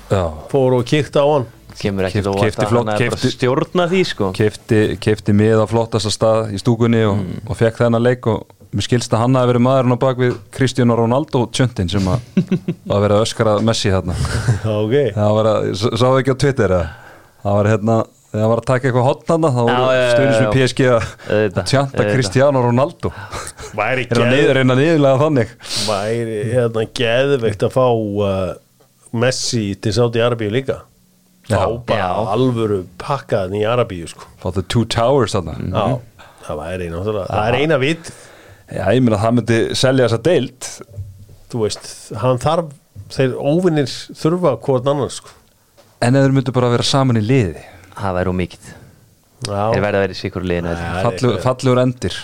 [0.08, 1.46] Já, fór og kíkta á hann
[1.80, 4.32] kemur að flott- hann er bara að stjórna því sko.
[4.36, 8.44] Kefti, kefti mið á flottasta stað í stúkunni og, og fekk þennan leik og
[8.76, 12.24] mér skilst að hann hafi verið maðurinn á bak við Kristján Ronaldo tjöndin sem að
[12.92, 14.16] að vera öskarað Messi þarna.
[14.74, 16.92] Ok, það var að, sáðu ekki á Twitter eða?
[17.46, 17.96] það var hérna,
[18.32, 20.08] hann var að taka eitthvað hotn þarna, þá voru já.
[20.26, 21.06] með PSG að
[21.36, 22.06] að tjanta.
[22.10, 23.12] Kristján Ronaldo.
[23.76, 25.54] Væri er að niður, reyna niðurlega þannig?
[25.86, 28.52] Væri hérna geðveikt að fá uh,
[29.16, 30.82] Messi til Saudi Arabíu líka
[31.46, 31.58] Já.
[31.60, 32.32] fá bara Já.
[32.34, 34.26] alvöru pakkaðan í Arabíu sko.
[34.42, 35.54] fá the two towers þarna.
[35.70, 37.28] Já, það væri náttúrulega.
[37.30, 38.10] Það er eina vit,
[38.72, 40.70] já, ég meina að það myndi selja þessa deild.
[41.52, 41.90] Þú veist
[42.22, 42.72] hann þarf,
[43.14, 45.30] þeir óvinnir þurfa hvort annar sko.
[46.02, 47.62] en eða þeir myndu bara að vera saman í liði?
[47.96, 48.66] Það væri ómikið
[49.46, 52.18] já, þeir verða að vera í sikur liðinu fallegur endir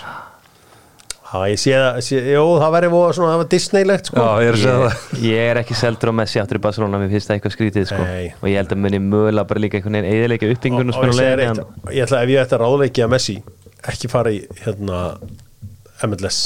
[1.32, 4.20] já, ég sé það sé, jú, það væri voða svona, það var Disneylegt sko.
[4.20, 5.02] já, ég er að segja það.
[5.16, 7.90] ég, ég er ekki seldur á Messi aftur í Barcelona mér finnst það eitthvað skrítið
[7.92, 8.00] sko.
[8.06, 8.32] Nei.
[8.38, 11.20] og ég held að muni mögulega bara líka einhvern veginn eðilega uppbyggingun og og segir
[11.22, 13.38] leiðin eitt, ég ætla ef ég ætti að ráðleikja Messi
[13.92, 15.04] ekki fara í hérna
[16.06, 16.42] MLS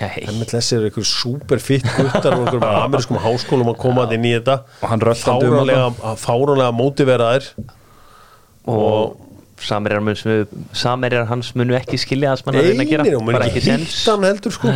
[0.00, 0.22] Nei.
[0.32, 4.54] MLS eru einhver super fit guttar og einhverjum amerískum háskólum að koma inn í þetta.
[4.80, 7.48] Og hann röltandi um fáranlega, fáranlega mótiveraðir
[8.70, 9.29] og mun,
[9.60, 13.04] samerjar hans munu ekki skilja það sem hann er að gera.
[13.04, 14.74] Nei, hann heldur sko.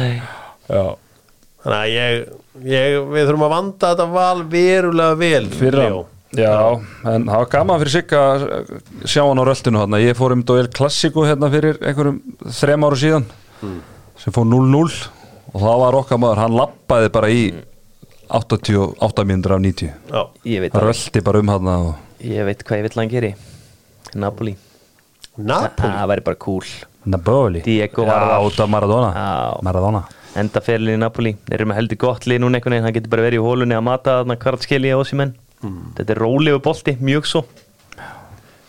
[1.65, 2.25] Þannig að ég,
[2.69, 6.03] ég, við þurfum að vanda þetta val verulega vel fyrir hann.
[6.35, 8.45] Já, en það var gaman fyrir sig að
[9.07, 12.19] sjá hann á röltinu hann Ég fór um Duel Classico hérna fyrir einhverjum
[12.57, 13.29] þrem áru síðan
[14.19, 14.83] sem fór 0-0
[15.55, 17.45] og það var okkar maður, hann lappaði bara í
[18.35, 21.91] 88 mínútur af 90 Já, ég veit, Það að, rölti bara um hann og...
[22.25, 23.35] ég veit hvað ég vill hann geri.
[24.19, 24.57] Napoli
[25.37, 25.91] Napoli?
[25.95, 26.69] Það væri bara cool.
[27.05, 27.63] Napoli?
[27.65, 29.09] Diego út af Maradona.
[29.15, 29.63] Já.
[29.67, 30.05] Maradona.
[30.39, 31.35] Enda ferlið í Napoli.
[31.47, 32.87] Þeir eru með heldur gott lið núna einhvern veginn.
[32.89, 35.35] Hann getur bara verið í hólunni að mata þarna hvart skilja á menn
[35.97, 37.45] þetta er rólegu bolti, mjög svo.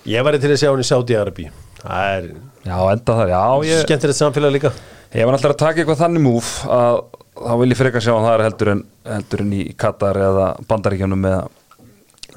[0.07, 1.47] Ég væri til að sjá hann í Saudi-Arabi
[1.82, 2.28] Það er
[2.66, 4.72] Já, enda það, já ég, skemmtilegt samfélag líka.
[5.13, 6.95] Ég var alltaf að taka eitthvað þannig múf að
[7.36, 11.28] þá vil ég frekar sjá hann þar heldur en, heldur en í Katar eða Bandaríkjunum
[11.30, 11.43] eða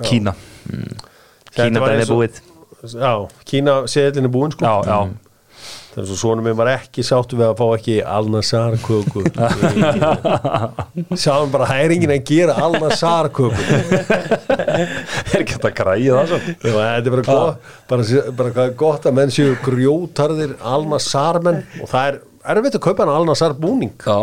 [0.05, 0.35] Kína.
[0.69, 2.41] Þetta Kína var dæmi eins og- búið
[2.87, 3.13] Já,
[3.49, 4.63] Kína seðlinni búinn sko.
[4.63, 5.29] Já, já,
[5.89, 9.25] Það er svo svona minn var ekki sáttu við að fá ekki Al-Nassar köku
[11.25, 13.65] Sáðum bara, það er enginn að gera Al-Nassar köku
[14.69, 18.07] er ekki að græja það þetta er bara gott bara,
[18.39, 22.23] bara hvað er gott að menn séu grjótarðir Al-Nassar menn og það er
[22.55, 24.19] erfitt að kaupa hann Al-Nassar búning Já,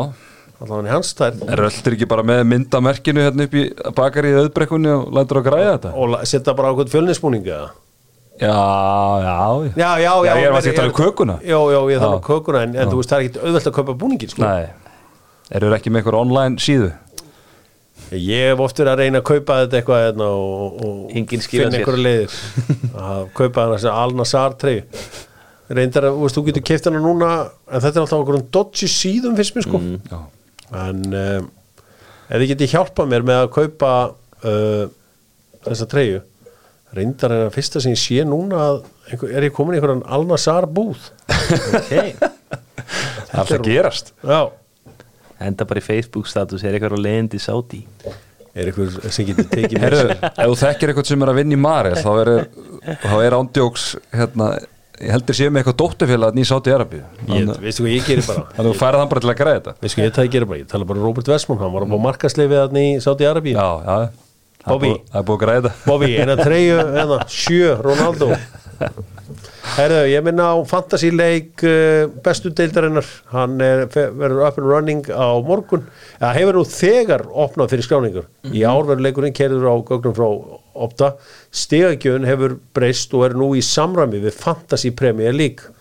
[0.61, 3.67] allavega hans stær en röltir ekki bara með myndamerkinu hérna upp í
[3.99, 5.97] bakari í auðbrekkunni og lætur að græja þetta?
[5.99, 7.73] Og setja bara á hvern fjölnisbúning eða
[8.36, 8.51] Já,
[9.23, 9.71] já, já.
[9.79, 11.38] Já, já, ég er að tala um kökuna.
[11.39, 13.75] Já, já, ég þarf um kökuna en, en þú veist, það er ekkit auðvelt að
[13.79, 14.43] kaupa búningin sko.
[14.43, 14.65] Nei,
[15.55, 16.89] eru þeir ekki með einhver online síðu?
[18.15, 21.79] Ég hef oft verið að reyna að kaupa þetta eitthvað hérna, og, og finna sér.
[21.79, 22.36] einhverja leiðir.
[23.05, 24.83] Að kaupa hann þessi Al-Nassar trey
[25.73, 27.29] reyndar að, þú veist, þú getur keift hana núna
[27.71, 29.81] en þetta er alltaf okkur um dodgy síðum fyrst mér sko.
[30.11, 30.19] Já,
[30.83, 31.47] en um,
[32.29, 33.91] ef þið getið hjálpað mér með að kaupa
[34.45, 34.83] uh,
[35.65, 36.21] þessa treyju
[36.95, 38.77] reyndar en að fyrsta sem ég sé núna að
[39.11, 41.09] einhver, er ég komin í einhverjan Al-Nassar búð.
[41.81, 42.13] Okay.
[42.19, 44.13] það er alltaf að gerast.
[44.21, 44.41] Já,
[45.49, 47.83] enda bara í Facebook status er eitthvað á leiðindi sáti
[48.55, 51.59] er einhver sem getur tekið mér ef þú þekkir eitthvað sem er að vinna í
[51.59, 52.31] Marel þá er,
[53.03, 54.49] þá er ándjóks hérna,
[55.01, 58.29] ég heldur séu með eitthvað dótturfélag í Sáti Arabi Ég, þannig veistu hvað ég gerir
[58.29, 58.45] bara?
[58.55, 59.73] Að þú færið hann bara til að græða þetta.
[59.81, 61.91] Veistu hvað ég það gerir bara, ég tala bara um Robert Westman hann var að
[61.91, 64.07] fá markasleifið þarna í Saudi-Arabi Já, já, það
[64.66, 64.93] Bobby.
[65.11, 65.74] það er búið að græða.
[65.89, 68.32] Bobby, eina treyju, eina, sjö, Ronaldo.
[69.76, 73.07] Herðu, ég minna á fantasíleik uh, bestu deildarinnar.
[73.34, 75.88] Hann er, fe- verður up and running á morgun,
[76.22, 80.28] það hefur nú þegar opnað fyrir skráningur, í ár verður leikurinn kerður á gögnum frá
[80.76, 81.13] Opta.
[81.55, 85.72] Stegagjöfun hefur breyst og er nú í samræmi við Fantasy Premier League.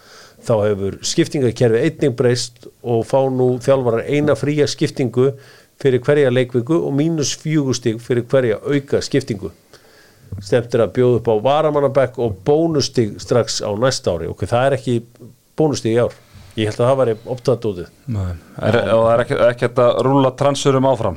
[0.44, 5.32] Þá hefur skiptingakerfi einning breyst og fá nú þjálfarar eina fría skiptingu
[5.84, 9.52] fyrir hverja leikviku og mínus fjögustig fyrir hverja auka skiptingu.
[10.42, 14.30] Stemt er að bjóða upp á varamannabekk og bónustig strax á næsta ári.
[14.32, 14.94] Og það er ekki
[15.58, 16.16] bónustig í ár.
[16.58, 17.14] Ég held að það væri
[18.14, 18.32] Nei.
[18.62, 21.16] er, og það er ekki, ekki hægt að rúla transferum áfram?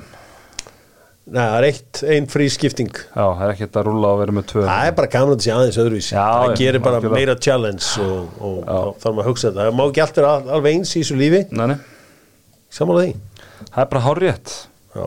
[1.28, 2.90] Nei, það er eitt, ein frí skipting.
[3.14, 4.64] Já, það er ekki hægt að rúla og vera með tvö.
[4.66, 6.14] Það er bara gaman að þetta sé aðeins öðruvísi.
[6.16, 7.20] Já, það gerir bara algjörlega.
[7.20, 9.66] meira challenge og, og þá þarf maður að hugsa þetta.
[9.68, 11.42] Það má ekki alltaf al- alveg eins í þessu lífi.
[11.52, 11.78] Nei, nei,
[12.78, 13.37] samanlega því
[13.72, 14.54] það er bara hár rétt
[14.98, 15.06] Já.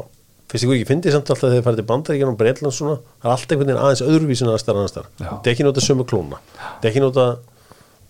[0.51, 3.29] Fyrst ykkur ekki fyndið samt alltaf þegar þið farið til bandaríkjana og Breitland svona, það
[3.29, 5.05] er alltaf einhvern veginn aðeins öðruvísin aðeins þar annars þar.
[5.21, 6.41] Það er ekki nota sömu klóna.
[6.59, 7.27] Það er ekki nota,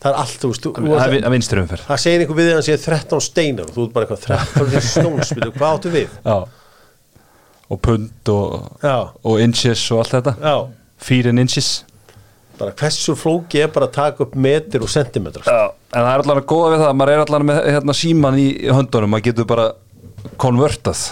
[0.00, 1.84] það er allt, veist, er það, vi- að vinstri umferð.
[1.90, 4.86] Það segir einhver við að hann sé 13 steinar og þú ert bara eitthvað 13
[4.88, 6.16] stóns, hvað áttu við?
[6.24, 6.38] Já.
[7.70, 8.56] Og pund og,
[9.22, 10.34] og inches og allt þetta.
[10.40, 10.56] Já,
[11.00, 11.68] Fýrin inches.
[12.60, 15.44] Bara hversu flóki er bara að taka upp metir og sentimetrar.
[15.92, 18.48] En það er allan að góða við það maður er allan með hérna, síman í
[18.68, 19.12] höndunum.
[19.14, 19.68] Maður getur bara
[20.40, 21.04] konvertað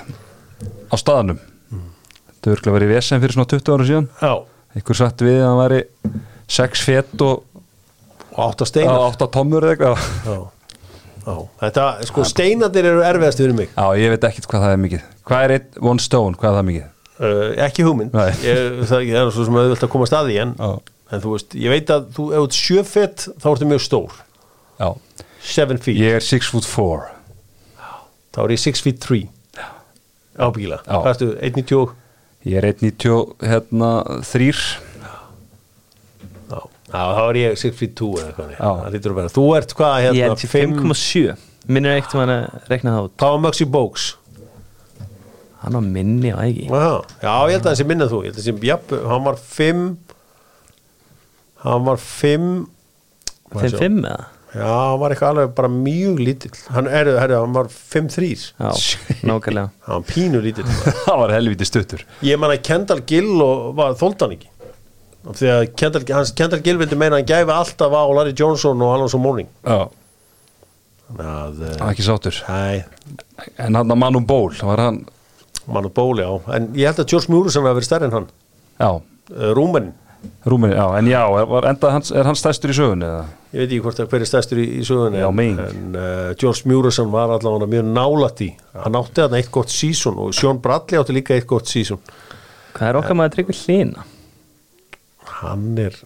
[0.88, 1.40] á staðanum
[2.38, 4.06] þetta er örgulega verið í vesen fyrir svona 20 ára síðan.
[4.22, 4.32] Já,
[4.78, 5.80] einhver satt við að hann væri
[6.58, 7.42] 6 fett og
[8.38, 9.00] og 8 steinar.
[9.08, 10.46] 8 tommur eða eitthvað.
[11.60, 13.72] Þetta, sko, steinarnir eru erfiðast fyrir mig.
[13.74, 15.02] Já, ég veit ekkert hvað það er mikið.
[15.28, 16.86] Hvað er eitt, one stone, hvað er það mikið?
[17.18, 18.14] Uh, ekki hugmynd.
[18.46, 20.54] Ég, það, það er svo sem auðvitað að koma að staði en,
[21.10, 24.16] en þú veist, ég veit að þú, ef þú ert sjöfett þá ertu mjög stór.
[24.78, 24.88] Já,
[25.50, 27.17] 7 feet, ég er 6 foot 4
[28.38, 29.24] þá er ég 6 feet 3
[30.38, 31.96] ábyggilega, hvað ertu, 1.90
[32.46, 33.90] Ég er 1.90 hérna
[34.22, 34.52] 3
[36.48, 36.60] já,
[36.94, 41.34] þá er ég 6 feet 2 eða hvað þú ert hvað Ég hérna, ég 5,7
[41.68, 43.14] Minnir eitt um hann að rekna það út.
[43.20, 44.06] Hvað var Muxy Bogues
[45.58, 46.68] Hann á minni á ekki?
[46.70, 48.18] Já, já, ég held að það sé minnað þú.
[48.22, 49.80] Ég held að það sé, jafn, hann var 5
[51.66, 52.50] hann var 5
[53.58, 54.37] 5-5 eða?
[54.54, 56.54] Já, hann var eitthvað alveg bara mjög lítill.
[56.72, 58.70] Hann, er, er, hann var 5-3 Já,
[59.28, 59.68] nákvæmlega.
[59.86, 60.68] Hann var pínu lítill.
[61.04, 62.04] Það var helviti stuttur.
[62.24, 64.48] Ég man að Kendall Gill og var þóldan ekki.
[65.28, 68.80] Því að Kendall, hans, Kendall Gill vildi meina að hann gæfi alltaf á Larry Johnson
[68.86, 69.90] og Alonso Mourning já,
[71.08, 72.38] Þannig að, hann var ekki sáttur.
[72.46, 72.84] Hæ,
[73.66, 75.02] en hann að Manu Ból var hann,
[75.68, 78.28] mann og bóli á En ég held að George Muresan hafi verið stærri en hann.
[78.78, 79.92] Já, uh, Rúmenin,
[80.48, 83.24] Rúmeni, já, en já er, var enda, hans, er hann stæstur í sögunni eða?
[83.52, 86.34] ég veit ekki hvort að hver er stærstur í, í sögunni Já, En, en uh,
[86.40, 90.60] George Muresan var allavega mjög nálætt í Hann átti þarna eitt gott sísón Og Sean
[90.64, 92.00] Bradley átti líka eitt gott sísón
[92.74, 94.06] Hvað er okkar maður að tryggja hlýna?
[95.38, 95.98] Hann er,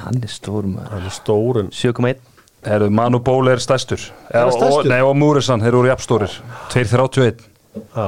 [0.00, 0.92] Hann er stór maður.
[0.94, 2.22] hann er stórun 7,1
[2.64, 4.06] Herru, Manu Ból er Er stærstur?
[4.32, 6.38] Og, nei, og Múrisan, þeir eru jafnstórir.
[6.72, 8.06] 2.31 Já,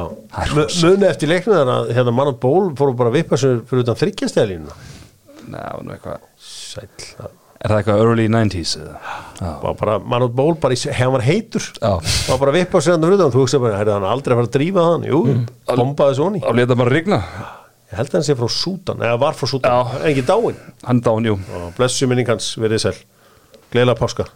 [0.87, 3.99] muni eftir leiknuðan að hérna mann og ból fóru bara að vippa sér fyrir utan
[3.99, 4.75] þryggjastælinu
[5.47, 9.99] Nei, það var nú eitthvað Sæll, það Er það eitthvað early 90s eða?
[10.05, 11.65] Mann og ból bara í, hann var heitur.
[11.81, 14.41] Var bara að vippa sér hann fyrir utan þú hugsa bara, hefði hann aldrei að
[14.41, 15.07] fara að drífa hann.
[15.09, 15.21] Jú,
[15.73, 17.21] bombaði svo á leta bara rigna.
[17.87, 21.01] Ég held að hann sé frá Sútan, eða var frá Sútan en ekki dáin Hann
[21.07, 21.37] dán, jú.
[21.57, 22.53] Og blessu minning hans.
[22.61, 22.97] Verið sæl.
[23.73, 24.29] Gleðilega páska